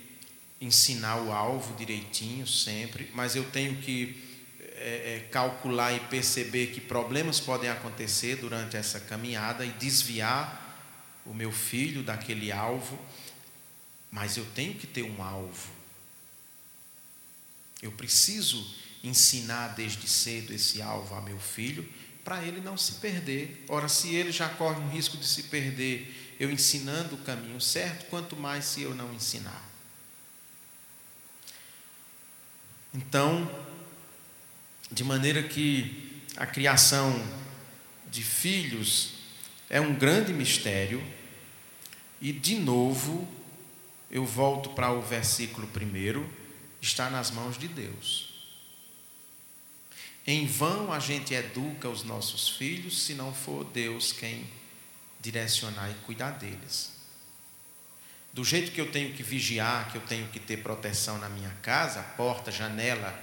ensinar 0.61 1.17
o 1.17 1.29
alvo 1.33 1.75
direitinho 1.75 2.47
sempre, 2.47 3.11
mas 3.13 3.35
eu 3.35 3.43
tenho 3.51 3.75
que 3.81 4.23
é, 4.77 5.17
é, 5.17 5.29
calcular 5.29 5.91
e 5.91 5.99
perceber 5.99 6.67
que 6.67 6.79
problemas 6.79 7.41
podem 7.41 7.69
acontecer 7.69 8.37
durante 8.37 8.77
essa 8.77 8.97
caminhada 8.97 9.65
e 9.65 9.71
desviar 9.71 11.21
o 11.25 11.33
meu 11.33 11.51
filho 11.51 12.01
daquele 12.01 12.49
alvo, 12.49 12.97
mas 14.09 14.37
eu 14.37 14.45
tenho 14.55 14.73
que 14.75 14.87
ter 14.87 15.03
um 15.03 15.21
alvo. 15.21 15.69
Eu 17.81 17.91
preciso 17.91 18.73
ensinar 19.03 19.75
desde 19.75 20.07
cedo 20.07 20.53
esse 20.53 20.81
alvo 20.81 21.13
a 21.13 21.19
meu 21.19 21.41
filho 21.41 21.85
para 22.25 22.43
ele 22.43 22.59
não 22.59 22.75
se 22.75 22.93
perder. 22.93 23.63
Ora, 23.69 23.87
se 23.87 24.15
ele 24.15 24.31
já 24.31 24.49
corre 24.49 24.79
um 24.81 24.89
risco 24.89 25.15
de 25.15 25.27
se 25.27 25.43
perder, 25.43 26.35
eu 26.39 26.51
ensinando 26.51 27.15
o 27.15 27.19
caminho 27.19 27.61
certo, 27.61 28.07
quanto 28.09 28.35
mais 28.35 28.65
se 28.65 28.81
eu 28.81 28.95
não 28.95 29.13
ensinar. 29.13 29.63
Então, 32.91 33.49
de 34.91 35.03
maneira 35.03 35.43
que 35.43 36.23
a 36.35 36.47
criação 36.47 37.13
de 38.09 38.23
filhos 38.23 39.13
é 39.69 39.79
um 39.79 39.93
grande 39.93 40.33
mistério, 40.33 41.03
e 42.19 42.31
de 42.31 42.55
novo 42.55 43.27
eu 44.09 44.25
volto 44.25 44.71
para 44.71 44.91
o 44.91 45.01
versículo 45.01 45.67
primeiro, 45.67 46.27
está 46.81 47.09
nas 47.09 47.29
mãos 47.29 47.57
de 47.57 47.67
Deus. 47.67 48.24
Em 50.27 50.47
vão 50.47 50.91
a 50.91 50.99
gente 50.99 51.33
educa 51.33 51.87
os 51.87 52.03
nossos 52.03 52.49
filhos 52.49 53.03
se 53.03 53.13
não 53.13 53.33
for 53.33 53.63
Deus 53.63 54.11
quem 54.11 54.43
direcionar 55.21 55.91
e 55.91 55.93
cuidar 56.05 56.31
deles. 56.31 56.91
Do 58.33 58.43
jeito 58.43 58.71
que 58.71 58.81
eu 58.81 58.91
tenho 58.91 59.13
que 59.13 59.23
vigiar, 59.23 59.91
que 59.91 59.97
eu 59.97 60.01
tenho 60.01 60.27
que 60.27 60.39
ter 60.39 60.57
proteção 60.57 61.17
na 61.19 61.29
minha 61.29 61.51
casa, 61.61 62.01
porta, 62.17 62.51
janela, 62.51 63.17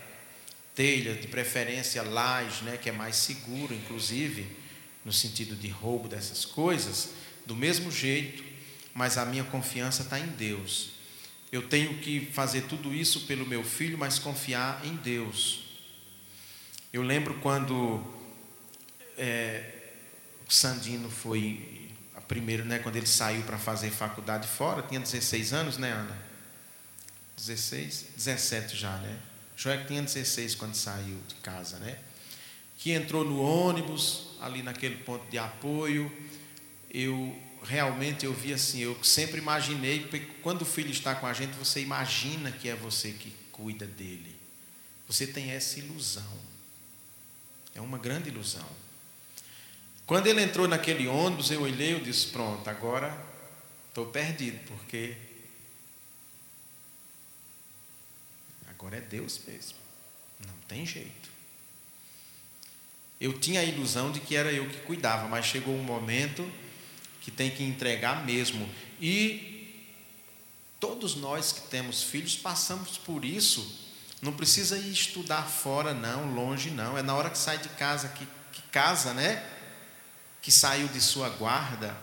telha, 0.74 1.14
de 1.14 1.28
preferência 1.28 2.02
laje, 2.02 2.64
né, 2.64 2.78
que 2.78 2.88
é 2.88 2.92
mais 2.92 3.16
seguro, 3.16 3.74
inclusive, 3.74 4.46
no 5.04 5.12
sentido 5.12 5.54
de 5.54 5.68
roubo 5.68 6.08
dessas 6.08 6.44
coisas, 6.44 7.10
do 7.44 7.54
mesmo 7.54 7.90
jeito, 7.90 8.42
mas 8.94 9.18
a 9.18 9.26
minha 9.26 9.44
confiança 9.44 10.02
está 10.02 10.18
em 10.18 10.28
Deus. 10.28 10.92
Eu 11.50 11.68
tenho 11.68 11.98
que 11.98 12.26
fazer 12.32 12.62
tudo 12.62 12.94
isso 12.94 13.26
pelo 13.26 13.44
meu 13.44 13.62
filho, 13.62 13.98
mas 13.98 14.18
confiar 14.18 14.80
em 14.86 14.96
Deus. 14.96 15.61
Eu 16.92 17.00
lembro 17.00 17.32
quando 17.40 18.04
é, 19.16 19.92
Sandino 20.46 21.08
foi 21.08 21.88
a 22.14 22.20
primeiro, 22.20 22.66
né, 22.66 22.80
quando 22.80 22.96
ele 22.96 23.06
saiu 23.06 23.42
para 23.44 23.56
fazer 23.56 23.90
faculdade 23.90 24.46
fora, 24.46 24.82
tinha 24.82 25.00
16 25.00 25.54
anos, 25.54 25.78
né, 25.78 25.90
Ana? 25.90 26.22
16, 27.34 28.08
17 28.14 28.76
já, 28.76 28.94
né? 28.98 29.18
Joé 29.56 29.78
tinha 29.84 30.02
16 30.02 30.54
quando 30.54 30.74
saiu 30.74 31.18
de 31.26 31.34
casa, 31.36 31.78
né? 31.78 31.98
Que 32.76 32.92
entrou 32.92 33.24
no 33.24 33.40
ônibus, 33.40 34.36
ali 34.38 34.62
naquele 34.62 34.96
ponto 34.96 35.24
de 35.30 35.38
apoio, 35.38 36.12
eu 36.92 37.34
realmente 37.62 38.26
eu 38.26 38.34
vi 38.34 38.52
assim, 38.52 38.80
eu 38.80 39.02
sempre 39.02 39.38
imaginei, 39.38 40.06
quando 40.42 40.60
o 40.60 40.66
filho 40.66 40.90
está 40.90 41.14
com 41.14 41.26
a 41.26 41.32
gente, 41.32 41.52
você 41.52 41.80
imagina 41.80 42.52
que 42.52 42.68
é 42.68 42.74
você 42.74 43.12
que 43.12 43.32
cuida 43.50 43.86
dele. 43.86 44.36
Você 45.06 45.26
tem 45.26 45.52
essa 45.52 45.78
ilusão. 45.78 46.51
É 47.74 47.80
uma 47.80 47.98
grande 47.98 48.28
ilusão. 48.28 48.66
Quando 50.06 50.26
ele 50.26 50.42
entrou 50.42 50.68
naquele 50.68 51.06
ônibus, 51.06 51.50
eu 51.50 51.62
olhei 51.62 51.96
e 51.96 52.00
disse: 52.00 52.26
Pronto, 52.28 52.68
agora 52.68 53.16
estou 53.88 54.06
perdido, 54.06 54.58
porque 54.66 55.16
agora 58.68 58.96
é 58.96 59.00
Deus 59.00 59.40
mesmo. 59.46 59.78
Não 60.46 60.54
tem 60.68 60.84
jeito. 60.84 61.30
Eu 63.20 63.38
tinha 63.38 63.60
a 63.60 63.64
ilusão 63.64 64.10
de 64.10 64.18
que 64.18 64.34
era 64.34 64.52
eu 64.52 64.68
que 64.68 64.80
cuidava, 64.80 65.28
mas 65.28 65.46
chegou 65.46 65.74
um 65.74 65.82
momento 65.82 66.50
que 67.20 67.30
tem 67.30 67.50
que 67.50 67.62
entregar 67.62 68.26
mesmo. 68.26 68.68
E 69.00 69.72
todos 70.80 71.14
nós 71.14 71.52
que 71.52 71.60
temos 71.68 72.02
filhos 72.02 72.34
passamos 72.36 72.98
por 72.98 73.24
isso. 73.24 73.81
Não 74.22 74.32
precisa 74.32 74.78
ir 74.78 74.92
estudar 74.92 75.42
fora, 75.42 75.92
não, 75.92 76.32
longe, 76.32 76.70
não. 76.70 76.96
É 76.96 77.02
na 77.02 77.14
hora 77.14 77.28
que 77.28 77.36
sai 77.36 77.58
de 77.58 77.68
casa, 77.70 78.08
que, 78.08 78.26
que 78.52 78.62
casa, 78.70 79.12
né? 79.12 79.44
Que 80.40 80.50
saiu 80.50 80.88
de 80.88 81.00
sua 81.00 81.28
guarda, 81.28 81.94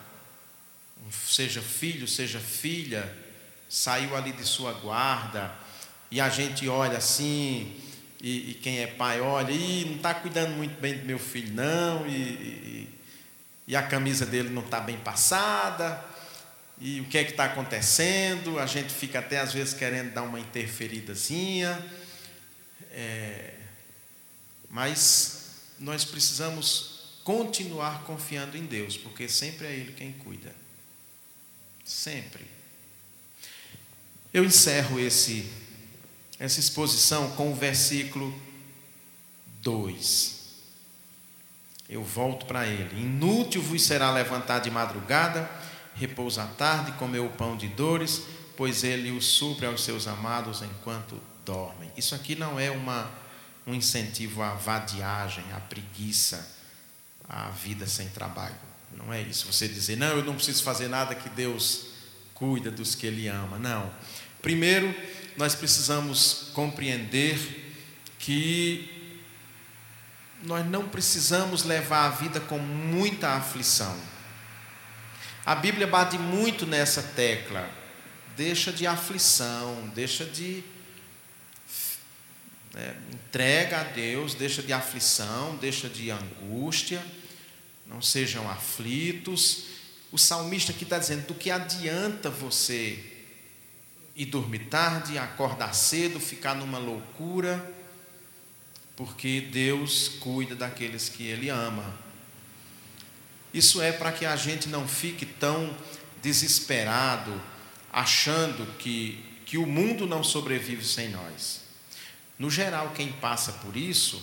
seja 1.26 1.60
filho, 1.60 2.06
seja 2.06 2.38
filha, 2.38 3.12
saiu 3.68 4.14
ali 4.14 4.32
de 4.32 4.44
sua 4.44 4.72
guarda, 4.74 5.52
e 6.10 6.20
a 6.20 6.28
gente 6.28 6.68
olha 6.68 6.98
assim, 6.98 7.80
e, 8.20 8.50
e 8.50 8.54
quem 8.54 8.78
é 8.78 8.86
pai 8.86 9.20
olha, 9.20 9.50
e 9.50 9.86
não 9.86 9.96
está 9.96 10.14
cuidando 10.14 10.52
muito 10.52 10.80
bem 10.80 10.98
do 10.98 11.06
meu 11.06 11.18
filho, 11.18 11.52
não, 11.54 12.06
e, 12.06 12.12
e 12.12 13.00
e 13.70 13.76
a 13.76 13.82
camisa 13.84 14.26
dele 14.26 14.48
não 14.48 14.64
está 14.64 14.80
bem 14.80 14.96
passada, 14.96 16.04
e 16.80 17.00
o 17.00 17.04
que 17.04 17.16
é 17.16 17.22
que 17.22 17.30
está 17.30 17.44
acontecendo, 17.44 18.58
a 18.58 18.66
gente 18.66 18.92
fica 18.92 19.20
até 19.20 19.38
às 19.38 19.52
vezes 19.52 19.74
querendo 19.74 20.12
dar 20.12 20.22
uma 20.22 20.40
interferidazinha, 20.40 21.80
é, 22.90 23.54
mas 24.68 25.50
nós 25.78 26.04
precisamos 26.04 27.18
continuar 27.24 28.04
confiando 28.04 28.56
em 28.56 28.66
Deus, 28.66 28.96
porque 28.96 29.28
sempre 29.28 29.66
é 29.66 29.72
Ele 29.72 29.92
quem 29.92 30.12
cuida, 30.12 30.54
sempre. 31.84 32.44
Eu 34.32 34.44
encerro 34.44 34.98
esse, 35.00 35.50
essa 36.38 36.60
exposição 36.60 37.30
com 37.32 37.50
o 37.50 37.54
versículo 37.54 38.32
2 39.62 40.40
eu 41.90 42.04
volto 42.04 42.46
para 42.46 42.64
ele. 42.68 43.02
Inútil 43.02 43.60
vos 43.60 43.82
será 43.82 44.12
levantar 44.12 44.60
de 44.60 44.70
madrugada, 44.70 45.50
repousa 45.96 46.44
à 46.44 46.46
tarde, 46.46 46.92
comer 46.92 47.18
o 47.18 47.30
pão 47.30 47.56
de 47.56 47.66
dores, 47.66 48.22
pois 48.56 48.84
ele 48.84 49.10
o 49.10 49.20
supre 49.20 49.66
aos 49.66 49.82
seus 49.82 50.06
amados 50.06 50.62
enquanto 50.62 51.20
dormem. 51.50 51.90
Isso 51.96 52.14
aqui 52.14 52.36
não 52.36 52.60
é 52.60 52.70
uma, 52.70 53.10
um 53.66 53.74
incentivo 53.74 54.40
à 54.42 54.54
vadiagem, 54.54 55.44
à 55.52 55.60
preguiça, 55.60 56.56
à 57.28 57.50
vida 57.50 57.86
sem 57.86 58.08
trabalho. 58.10 58.54
Não 58.96 59.12
é 59.12 59.20
isso. 59.20 59.52
Você 59.52 59.66
dizer, 59.66 59.96
não, 59.96 60.08
eu 60.08 60.24
não 60.24 60.34
preciso 60.34 60.62
fazer 60.62 60.88
nada 60.88 61.14
que 61.14 61.28
Deus 61.30 61.86
cuida 62.34 62.70
dos 62.70 62.94
que 62.94 63.06
Ele 63.06 63.26
ama. 63.26 63.58
Não. 63.58 63.92
Primeiro, 64.40 64.94
nós 65.36 65.54
precisamos 65.54 66.50
compreender 66.54 67.38
que 68.18 69.00
nós 70.44 70.64
não 70.66 70.88
precisamos 70.88 71.64
levar 71.64 72.06
a 72.06 72.10
vida 72.10 72.40
com 72.40 72.58
muita 72.58 73.30
aflição. 73.30 73.96
A 75.44 75.54
Bíblia 75.54 75.86
bate 75.86 76.16
muito 76.16 76.66
nessa 76.66 77.02
tecla. 77.02 77.68
Deixa 78.36 78.72
de 78.72 78.86
aflição, 78.86 79.90
deixa 79.94 80.24
de. 80.24 80.62
Né, 82.74 82.96
entrega 83.12 83.80
a 83.80 83.84
Deus, 83.84 84.34
deixa 84.34 84.62
de 84.62 84.72
aflição, 84.72 85.56
deixa 85.56 85.88
de 85.88 86.10
angústia, 86.10 87.04
não 87.86 88.00
sejam 88.00 88.48
aflitos. 88.48 89.64
O 90.12 90.18
salmista 90.18 90.72
aqui 90.72 90.84
está 90.84 90.98
dizendo: 90.98 91.26
do 91.26 91.34
que 91.34 91.50
adianta 91.50 92.30
você 92.30 92.98
ir 94.14 94.26
dormir 94.26 94.66
tarde, 94.66 95.18
acordar 95.18 95.74
cedo, 95.74 96.20
ficar 96.20 96.54
numa 96.54 96.78
loucura 96.78 97.78
porque 99.00 99.40
Deus 99.40 100.08
cuida 100.20 100.54
daqueles 100.54 101.08
que 101.08 101.26
Ele 101.26 101.48
ama. 101.48 101.98
Isso 103.50 103.80
é 103.80 103.90
para 103.90 104.12
que 104.12 104.26
a 104.26 104.36
gente 104.36 104.68
não 104.68 104.86
fique 104.86 105.24
tão 105.24 105.74
desesperado, 106.20 107.32
achando 107.90 108.66
que, 108.76 109.24
que 109.46 109.56
o 109.56 109.66
mundo 109.66 110.06
não 110.06 110.22
sobrevive 110.22 110.84
sem 110.84 111.08
nós. 111.08 111.62
No 112.40 112.50
geral, 112.50 112.92
quem 112.96 113.12
passa 113.12 113.52
por 113.52 113.76
isso, 113.76 114.18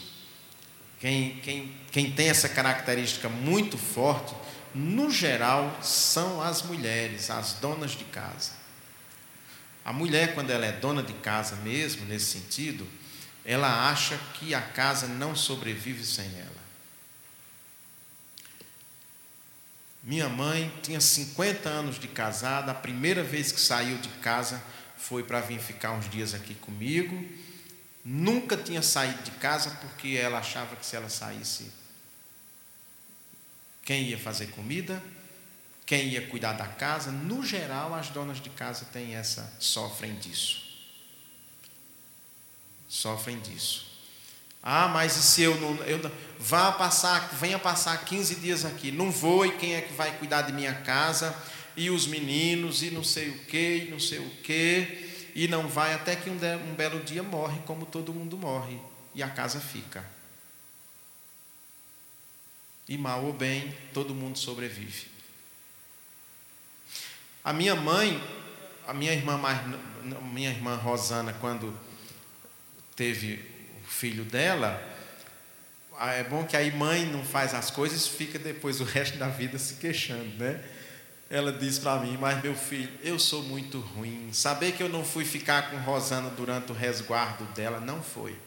quem, 1.00 1.40
quem, 1.42 1.72
quem 1.92 2.12
tem 2.12 2.30
essa 2.30 2.50
característica 2.50 3.30
muito 3.30 3.78
forte, 3.78 4.34
no 4.74 5.12
geral, 5.12 5.78
são 5.84 6.42
as 6.42 6.64
mulheres, 6.64 7.30
as 7.30 7.54
donas 7.54 7.92
de 7.92 8.04
casa. 8.06 8.54
A 9.86 9.94
mulher, 9.94 10.34
quando 10.34 10.50
ela 10.50 10.66
é 10.66 10.72
dona 10.72 11.04
de 11.04 11.14
casa 11.14 11.58
mesmo, 11.58 12.08
nesse 12.08 12.26
sentido, 12.26 12.88
ela 13.46 13.88
acha 13.88 14.20
que 14.34 14.56
a 14.56 14.62
casa 14.62 15.06
não 15.06 15.36
sobrevive 15.36 16.04
sem 16.04 16.26
ela. 16.40 16.68
Minha 20.02 20.28
mãe 20.28 20.74
tinha 20.82 21.00
50 21.00 21.70
anos 21.70 22.00
de 22.00 22.08
casada, 22.08 22.72
a 22.72 22.76
primeira 22.76 23.24
vez 23.24 23.52
que 23.52 23.62
saiu 23.62 24.00
de 24.00 24.10
casa 24.24 24.60
foi 24.98 25.22
para 25.24 25.40
vir 25.40 25.60
ficar 25.60 25.92
uns 25.92 26.10
dias 26.10 26.34
aqui 26.34 26.56
comigo. 26.56 27.24
Nunca 28.10 28.56
tinha 28.56 28.82
saído 28.82 29.22
de 29.24 29.32
casa 29.32 29.70
porque 29.82 30.16
ela 30.16 30.40
achava 30.40 30.78
que 30.78 30.86
se 30.86 30.96
ela 30.96 31.10
saísse, 31.10 31.70
quem 33.84 34.04
ia 34.04 34.18
fazer 34.18 34.48
comida, 34.48 35.04
quem 35.86 36.10
ia 36.10 36.26
cuidar 36.28 36.54
da 36.54 36.68
casa, 36.68 37.12
no 37.12 37.46
geral 37.46 37.94
as 37.94 38.10
donas 38.10 38.40
de 38.40 38.50
casa 38.50 38.86
têm 38.86 39.16
essa 39.16 39.54
sofrem 39.60 40.16
disso 40.16 40.68
sofrem 42.88 43.40
disso. 43.40 43.86
Ah, 44.64 44.88
mas 44.88 45.16
e 45.16 45.22
se 45.22 45.42
eu 45.44 45.60
não. 45.60 45.76
Eu, 45.84 46.00
vá 46.40 46.72
passar, 46.72 47.30
venha 47.40 47.60
passar 47.60 48.04
15 48.04 48.36
dias 48.36 48.66
aqui. 48.66 48.92
Não 48.92 49.12
vou, 49.12 49.46
e 49.46 49.52
quem 49.54 49.76
é 49.76 49.82
que 49.82 49.94
vai 49.94 50.18
cuidar 50.18 50.42
de 50.44 50.54
minha 50.54 50.74
casa? 50.74 51.36
E 51.76 51.90
os 51.90 52.08
meninos, 52.08 52.82
e 52.82 52.90
não 52.90 53.04
sei 53.04 53.30
o 53.30 53.38
que, 53.46 53.86
e 53.88 53.92
não 53.92 54.00
sei 54.00 54.20
o 54.20 54.30
que. 54.44 55.07
E 55.38 55.48
não 55.48 55.68
vai 55.68 55.94
até 55.94 56.16
que 56.16 56.32
um, 56.32 56.34
um 56.68 56.74
belo 56.74 57.00
dia 57.04 57.22
morre, 57.22 57.62
como 57.68 57.86
todo 57.86 58.12
mundo 58.12 58.36
morre. 58.36 58.82
E 59.14 59.22
a 59.22 59.30
casa 59.30 59.60
fica. 59.60 60.04
E 62.90 62.98
mal 62.98 63.24
ou 63.24 63.32
bem, 63.32 63.72
todo 63.94 64.16
mundo 64.16 64.40
sobrevive. 64.40 65.06
A 67.44 67.54
minha 67.54 67.76
mãe, 67.76 68.20
a 68.88 68.96
minha 68.96 69.14
irmã 69.14 69.38
mais, 69.38 69.60
minha 70.34 70.50
irmã 70.50 70.76
Rosana, 70.76 71.32
quando 71.34 71.72
teve 72.96 73.36
o 73.84 73.88
filho 73.88 74.26
dela, 74.26 74.82
é 76.00 76.24
bom 76.24 76.46
que 76.46 76.58
aí 76.58 76.72
mãe 76.72 77.06
não 77.06 77.24
faz 77.24 77.54
as 77.54 77.70
coisas 77.70 78.08
fica 78.08 78.40
depois 78.40 78.82
o 78.82 78.84
resto 78.84 79.20
da 79.20 79.28
vida 79.28 79.60
se 79.60 79.76
queixando, 79.76 80.36
né? 80.38 80.77
Ela 81.30 81.52
disse 81.52 81.80
para 81.80 82.00
mim: 82.00 82.18
Mas 82.18 82.42
meu 82.42 82.56
filho, 82.56 82.92
eu 83.04 83.20
sou 83.20 83.44
muito 83.44 83.80
ruim. 83.80 84.32
Saber 84.32 84.74
que 84.74 84.82
eu 84.82 84.90
não 84.90 85.04
fui 85.04 85.26
ficar 85.26 85.70
com 85.70 85.78
Rosana 85.78 86.30
durante 86.30 86.72
o 86.72 86.76
resguardo 86.76 87.44
dela, 87.54 87.80
não 87.80 88.02
foi. 88.02 88.38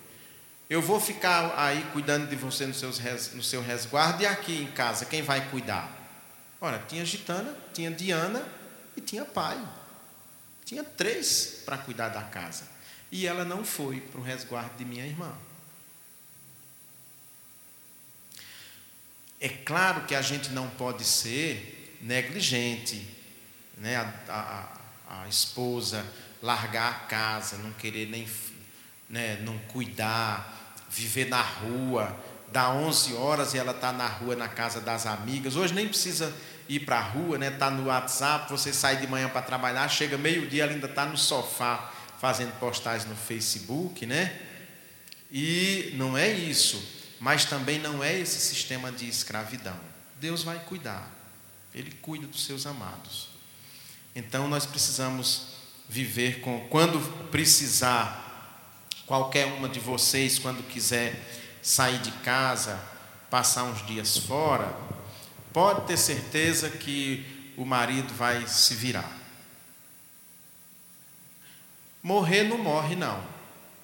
Eu 0.68 0.80
vou 0.80 1.00
ficar 1.00 1.58
aí 1.58 1.82
cuidando 1.92 2.28
de 2.28 2.36
você 2.36 2.64
no, 2.66 2.72
seus, 2.72 3.00
no 3.34 3.42
seu 3.42 3.60
resguardo 3.60 4.22
e 4.22 4.26
aqui 4.26 4.62
em 4.62 4.70
casa, 4.70 5.04
quem 5.04 5.20
vai 5.20 5.50
cuidar? 5.50 5.90
Ora, 6.60 6.78
tinha 6.86 7.04
Gitana, 7.04 7.56
tinha 7.74 7.90
Diana 7.90 8.46
e 8.96 9.00
tinha 9.00 9.24
pai. 9.24 9.60
Tinha 10.64 10.84
três 10.84 11.62
para 11.64 11.76
cuidar 11.76 12.10
da 12.10 12.22
casa. 12.22 12.68
E 13.10 13.26
ela 13.26 13.44
não 13.44 13.64
foi 13.64 14.00
para 14.00 14.20
o 14.20 14.22
resguardo 14.22 14.76
de 14.78 14.84
minha 14.84 15.04
irmã. 15.04 15.32
É 19.40 19.48
claro 19.48 20.04
que 20.04 20.14
a 20.14 20.22
gente 20.22 20.50
não 20.50 20.68
pode 20.68 21.02
ser 21.02 21.79
negligente, 22.00 23.06
né? 23.78 23.96
a, 23.96 24.68
a, 25.08 25.22
a 25.22 25.28
esposa 25.28 26.04
largar 26.42 26.90
a 26.90 26.94
casa, 27.06 27.58
não 27.58 27.72
querer 27.72 28.08
nem 28.08 28.26
né, 29.08 29.40
não 29.42 29.58
cuidar, 29.58 30.74
viver 30.88 31.26
na 31.26 31.42
rua, 31.42 32.16
dá 32.52 32.70
11 32.70 33.14
horas 33.14 33.54
e 33.54 33.58
ela 33.58 33.72
está 33.72 33.92
na 33.92 34.06
rua 34.06 34.36
na 34.36 34.48
casa 34.48 34.80
das 34.80 35.06
amigas. 35.06 35.56
Hoje 35.56 35.74
nem 35.74 35.88
precisa 35.88 36.34
ir 36.68 36.80
para 36.80 36.98
a 36.98 37.02
rua, 37.02 37.36
né? 37.36 37.50
Tá 37.50 37.70
no 37.70 37.86
WhatsApp, 37.86 38.50
você 38.50 38.72
sai 38.72 38.96
de 38.96 39.06
manhã 39.06 39.28
para 39.28 39.42
trabalhar, 39.42 39.88
chega 39.88 40.16
meio-dia, 40.16 40.62
ela 40.62 40.72
ainda 40.72 40.86
está 40.86 41.04
no 41.04 41.16
sofá 41.16 41.92
fazendo 42.20 42.52
postagens 42.58 43.08
no 43.08 43.16
Facebook, 43.16 44.06
né? 44.06 44.40
E 45.30 45.92
não 45.94 46.16
é 46.16 46.30
isso, 46.30 46.82
mas 47.18 47.44
também 47.44 47.78
não 47.78 48.02
é 48.02 48.18
esse 48.18 48.40
sistema 48.40 48.90
de 48.90 49.08
escravidão. 49.08 49.78
Deus 50.20 50.42
vai 50.42 50.58
cuidar. 50.60 51.19
Ele 51.74 51.90
cuida 52.02 52.26
dos 52.26 52.44
seus 52.44 52.66
amados. 52.66 53.28
Então 54.14 54.48
nós 54.48 54.66
precisamos 54.66 55.48
viver 55.88 56.40
com 56.40 56.68
quando 56.68 57.00
precisar 57.30 58.28
qualquer 59.06 59.46
uma 59.46 59.68
de 59.68 59.80
vocês 59.80 60.38
quando 60.38 60.66
quiser 60.68 61.20
sair 61.62 61.98
de 61.98 62.12
casa, 62.12 62.80
passar 63.28 63.64
uns 63.64 63.85
dias 63.87 64.16
fora, 64.16 64.74
pode 65.52 65.87
ter 65.87 65.96
certeza 65.96 66.70
que 66.70 67.52
o 67.56 67.64
marido 67.64 68.14
vai 68.14 68.46
se 68.46 68.74
virar. 68.74 69.18
Morrer 72.02 72.44
não 72.44 72.59
morre, 72.59 72.96
não. 72.96 73.22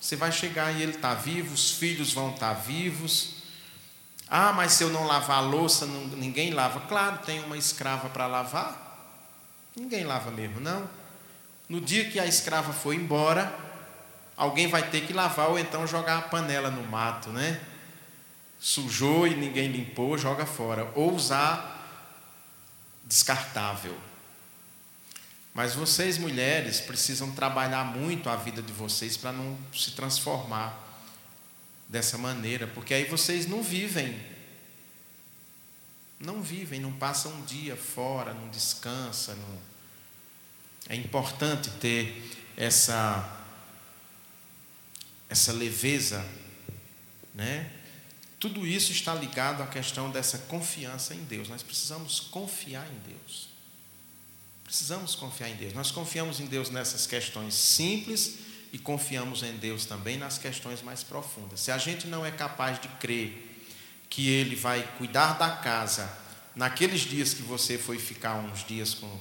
Você 0.00 0.16
vai 0.16 0.32
chegar 0.32 0.72
e 0.72 0.82
ele 0.82 0.92
está 0.92 1.14
vivo, 1.14 1.54
os 1.54 1.72
filhos 1.72 2.12
vão 2.12 2.30
estar 2.30 2.54
tá 2.54 2.60
vivos. 2.60 3.35
Ah, 4.28 4.52
mas 4.52 4.72
se 4.72 4.82
eu 4.82 4.90
não 4.90 5.06
lavar 5.06 5.38
a 5.38 5.40
louça, 5.40 5.86
não, 5.86 6.06
ninguém 6.16 6.52
lava. 6.52 6.80
Claro, 6.80 7.18
tem 7.18 7.42
uma 7.44 7.56
escrava 7.56 8.08
para 8.08 8.26
lavar. 8.26 8.84
Ninguém 9.76 10.04
lava 10.04 10.30
mesmo, 10.30 10.60
não. 10.60 10.88
No 11.68 11.80
dia 11.80 12.10
que 12.10 12.18
a 12.18 12.26
escrava 12.26 12.72
for 12.72 12.92
embora, 12.92 13.54
alguém 14.36 14.66
vai 14.66 14.90
ter 14.90 15.06
que 15.06 15.12
lavar 15.12 15.50
ou 15.50 15.58
então 15.58 15.86
jogar 15.86 16.18
a 16.18 16.22
panela 16.22 16.70
no 16.70 16.82
mato, 16.84 17.30
né? 17.30 17.60
Sujou 18.58 19.26
e 19.26 19.34
ninguém 19.34 19.70
limpou, 19.70 20.18
joga 20.18 20.44
fora. 20.44 20.90
Ou 20.94 21.14
usar 21.14 21.74
descartável. 23.04 23.96
Mas 25.54 25.74
vocês, 25.74 26.18
mulheres, 26.18 26.80
precisam 26.80 27.30
trabalhar 27.32 27.84
muito 27.84 28.28
a 28.28 28.36
vida 28.36 28.60
de 28.60 28.72
vocês 28.72 29.16
para 29.16 29.32
não 29.32 29.56
se 29.72 29.92
transformar 29.92 30.85
dessa 31.88 32.18
maneira, 32.18 32.66
porque 32.66 32.94
aí 32.94 33.04
vocês 33.04 33.46
não 33.46 33.62
vivem. 33.62 34.18
Não 36.18 36.42
vivem, 36.42 36.80
não 36.80 36.92
passam 36.92 37.32
um 37.32 37.44
dia 37.44 37.76
fora, 37.76 38.32
não 38.32 38.48
descansa. 38.48 39.34
Não... 39.34 39.58
É 40.88 40.96
importante 40.96 41.70
ter 41.80 42.22
essa 42.56 43.32
essa 45.28 45.52
leveza, 45.52 46.24
né? 47.34 47.70
Tudo 48.38 48.66
isso 48.66 48.92
está 48.92 49.14
ligado 49.14 49.62
à 49.62 49.66
questão 49.66 50.10
dessa 50.10 50.38
confiança 50.38 51.14
em 51.14 51.24
Deus. 51.24 51.48
Nós 51.48 51.62
precisamos 51.62 52.20
confiar 52.20 52.86
em 52.86 53.10
Deus. 53.10 53.48
Precisamos 54.62 55.14
confiar 55.14 55.48
em 55.48 55.56
Deus. 55.56 55.72
Nós 55.72 55.90
confiamos 55.90 56.38
em 56.38 56.46
Deus 56.46 56.70
nessas 56.70 57.06
questões 57.06 57.54
simples 57.54 58.38
e 58.76 58.78
confiamos 58.78 59.42
em 59.42 59.56
Deus 59.56 59.86
também 59.86 60.18
nas 60.18 60.36
questões 60.36 60.82
mais 60.82 61.02
profundas. 61.02 61.60
Se 61.60 61.72
a 61.72 61.78
gente 61.78 62.06
não 62.06 62.26
é 62.26 62.30
capaz 62.30 62.78
de 62.78 62.88
crer 63.00 63.58
que 64.10 64.28
Ele 64.28 64.54
vai 64.54 64.82
cuidar 64.98 65.38
da 65.38 65.48
casa 65.48 66.06
naqueles 66.54 67.00
dias 67.00 67.32
que 67.32 67.40
você 67.40 67.78
foi 67.78 67.98
ficar 67.98 68.34
uns 68.34 68.66
dias 68.66 68.92
com, 68.92 69.18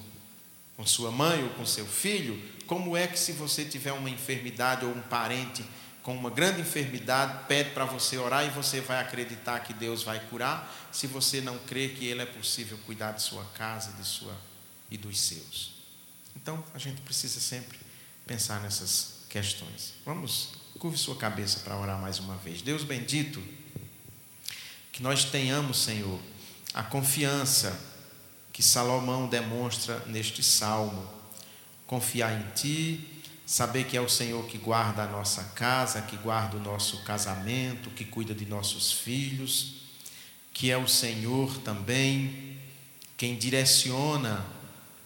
com 0.76 0.86
sua 0.86 1.10
mãe 1.10 1.42
ou 1.42 1.52
com 1.52 1.66
seu 1.66 1.86
filho, 1.86 2.38
como 2.68 2.98
é 2.98 3.08
que 3.08 3.18
se 3.18 3.32
você 3.32 3.64
tiver 3.64 3.94
uma 3.94 4.10
enfermidade 4.10 4.84
ou 4.84 4.92
um 4.92 5.02
parente 5.04 5.64
com 6.04 6.14
uma 6.14 6.30
grande 6.30 6.60
enfermidade, 6.60 7.48
pede 7.48 7.70
para 7.70 7.86
você 7.86 8.18
orar 8.18 8.46
e 8.46 8.50
você 8.50 8.82
vai 8.82 9.00
acreditar 9.00 9.62
que 9.62 9.74
Deus 9.74 10.04
vai 10.04 10.20
curar, 10.20 10.70
se 10.92 11.08
você 11.08 11.40
não 11.40 11.58
crê 11.60 11.88
que 11.88 12.06
Ele 12.06 12.22
é 12.22 12.26
possível 12.26 12.78
cuidar 12.86 13.14
de 13.14 13.22
sua 13.22 13.46
casa, 13.54 13.94
de 13.94 14.06
sua 14.06 14.36
e 14.92 14.98
dos 14.98 15.18
seus. 15.18 15.76
Então, 16.36 16.62
a 16.74 16.78
gente 16.78 17.00
precisa 17.04 17.40
sempre 17.40 17.80
pensar 18.28 18.60
nessas 18.60 19.15
questões. 19.36 19.96
Vamos, 20.06 20.52
curve 20.80 20.98
sua 20.98 21.18
cabeça 21.18 21.60
para 21.60 21.78
orar 21.78 22.00
mais 22.00 22.20
uma 22.20 22.38
vez. 22.38 22.62
Deus 22.62 22.86
bendito, 22.86 23.44
que 24.94 25.04
nós 25.04 25.26
tenhamos, 25.26 25.80
Senhor, 25.80 26.18
a 26.74 26.82
confiança 26.82 27.78
que 28.54 28.64
Salomão 28.64 29.28
demonstra 29.28 30.00
neste 30.06 30.42
salmo. 30.42 31.06
Confiar 31.86 32.32
em 32.32 32.50
Ti, 32.54 33.24
saber 33.46 33.84
que 33.84 33.98
é 33.98 34.00
o 34.00 34.08
Senhor 34.08 34.46
que 34.46 34.58
guarda 34.58 35.04
a 35.04 35.08
nossa 35.08 35.44
casa, 35.54 36.02
que 36.04 36.16
guarda 36.16 36.56
o 36.56 36.62
nosso 36.62 37.04
casamento, 37.04 37.90
que 37.90 38.06
cuida 38.06 38.34
de 38.34 38.46
nossos 38.46 38.94
filhos, 38.94 39.82
que 40.54 40.72
é 40.72 40.78
o 40.78 40.88
Senhor 40.88 41.58
também 41.58 42.58
quem 43.18 43.36
direciona 43.36 44.46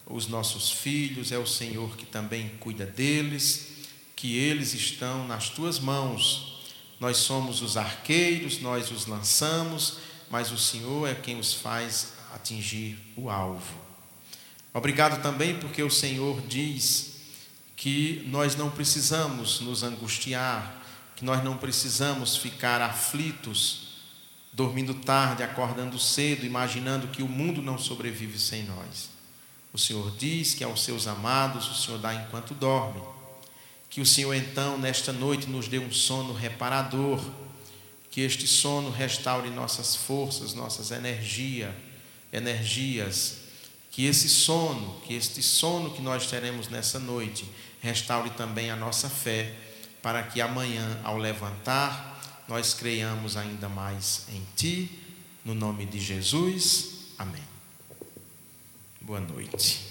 os 0.06 0.28
nossos 0.28 0.70
filhos, 0.70 1.32
é 1.32 1.38
o 1.38 1.46
Senhor 1.48 1.96
que 1.96 2.06
também 2.06 2.48
cuida 2.60 2.86
deles, 2.86 3.79
que 4.20 4.36
eles 4.36 4.74
estão 4.74 5.26
nas 5.26 5.48
tuas 5.48 5.78
mãos. 5.78 6.60
Nós 7.00 7.16
somos 7.16 7.62
os 7.62 7.78
arqueiros, 7.78 8.60
nós 8.60 8.90
os 8.90 9.06
lançamos, 9.06 9.96
mas 10.28 10.52
o 10.52 10.58
Senhor 10.58 11.08
é 11.08 11.14
quem 11.14 11.40
os 11.40 11.54
faz 11.54 12.12
atingir 12.34 12.98
o 13.16 13.30
alvo. 13.30 13.74
Obrigado 14.74 15.22
também 15.22 15.58
porque 15.58 15.82
o 15.82 15.90
Senhor 15.90 16.38
diz 16.42 17.22
que 17.74 18.22
nós 18.26 18.54
não 18.54 18.70
precisamos 18.70 19.60
nos 19.60 19.82
angustiar, 19.82 20.84
que 21.16 21.24
nós 21.24 21.42
não 21.42 21.56
precisamos 21.56 22.36
ficar 22.36 22.82
aflitos, 22.82 23.88
dormindo 24.52 24.92
tarde, 24.92 25.42
acordando 25.42 25.98
cedo, 25.98 26.44
imaginando 26.44 27.08
que 27.08 27.22
o 27.22 27.28
mundo 27.28 27.62
não 27.62 27.78
sobrevive 27.78 28.38
sem 28.38 28.64
nós. 28.64 29.08
O 29.72 29.78
Senhor 29.78 30.14
diz 30.18 30.52
que 30.52 30.62
aos 30.62 30.84
seus 30.84 31.06
amados 31.06 31.70
o 31.70 31.82
Senhor 31.82 31.98
dá 31.98 32.14
enquanto 32.14 32.52
dorme. 32.52 33.00
Que 33.90 34.00
o 34.00 34.06
Senhor 34.06 34.32
então, 34.34 34.78
nesta 34.78 35.12
noite, 35.12 35.48
nos 35.48 35.66
dê 35.66 35.80
um 35.80 35.92
sono 35.92 36.32
reparador. 36.32 37.20
Que 38.08 38.20
este 38.20 38.46
sono 38.46 38.88
restaure 38.90 39.50
nossas 39.50 39.96
forças, 39.96 40.54
nossas 40.54 40.92
energia, 40.92 41.76
energias. 42.32 43.38
Que 43.90 44.06
esse 44.06 44.28
sono, 44.28 45.00
que 45.00 45.14
este 45.14 45.42
sono 45.42 45.90
que 45.90 46.00
nós 46.00 46.26
teremos 46.26 46.68
nessa 46.68 47.00
noite, 47.00 47.44
restaure 47.80 48.30
também 48.30 48.70
a 48.70 48.76
nossa 48.76 49.10
fé, 49.10 49.52
para 50.00 50.22
que 50.22 50.40
amanhã, 50.40 51.00
ao 51.02 51.18
levantar, 51.18 52.44
nós 52.46 52.72
creiamos 52.72 53.36
ainda 53.36 53.68
mais 53.68 54.26
em 54.32 54.46
Ti. 54.56 54.98
No 55.44 55.54
nome 55.54 55.84
de 55.86 55.98
Jesus. 55.98 57.08
Amém. 57.18 57.42
Boa 59.00 59.20
noite. 59.20 59.89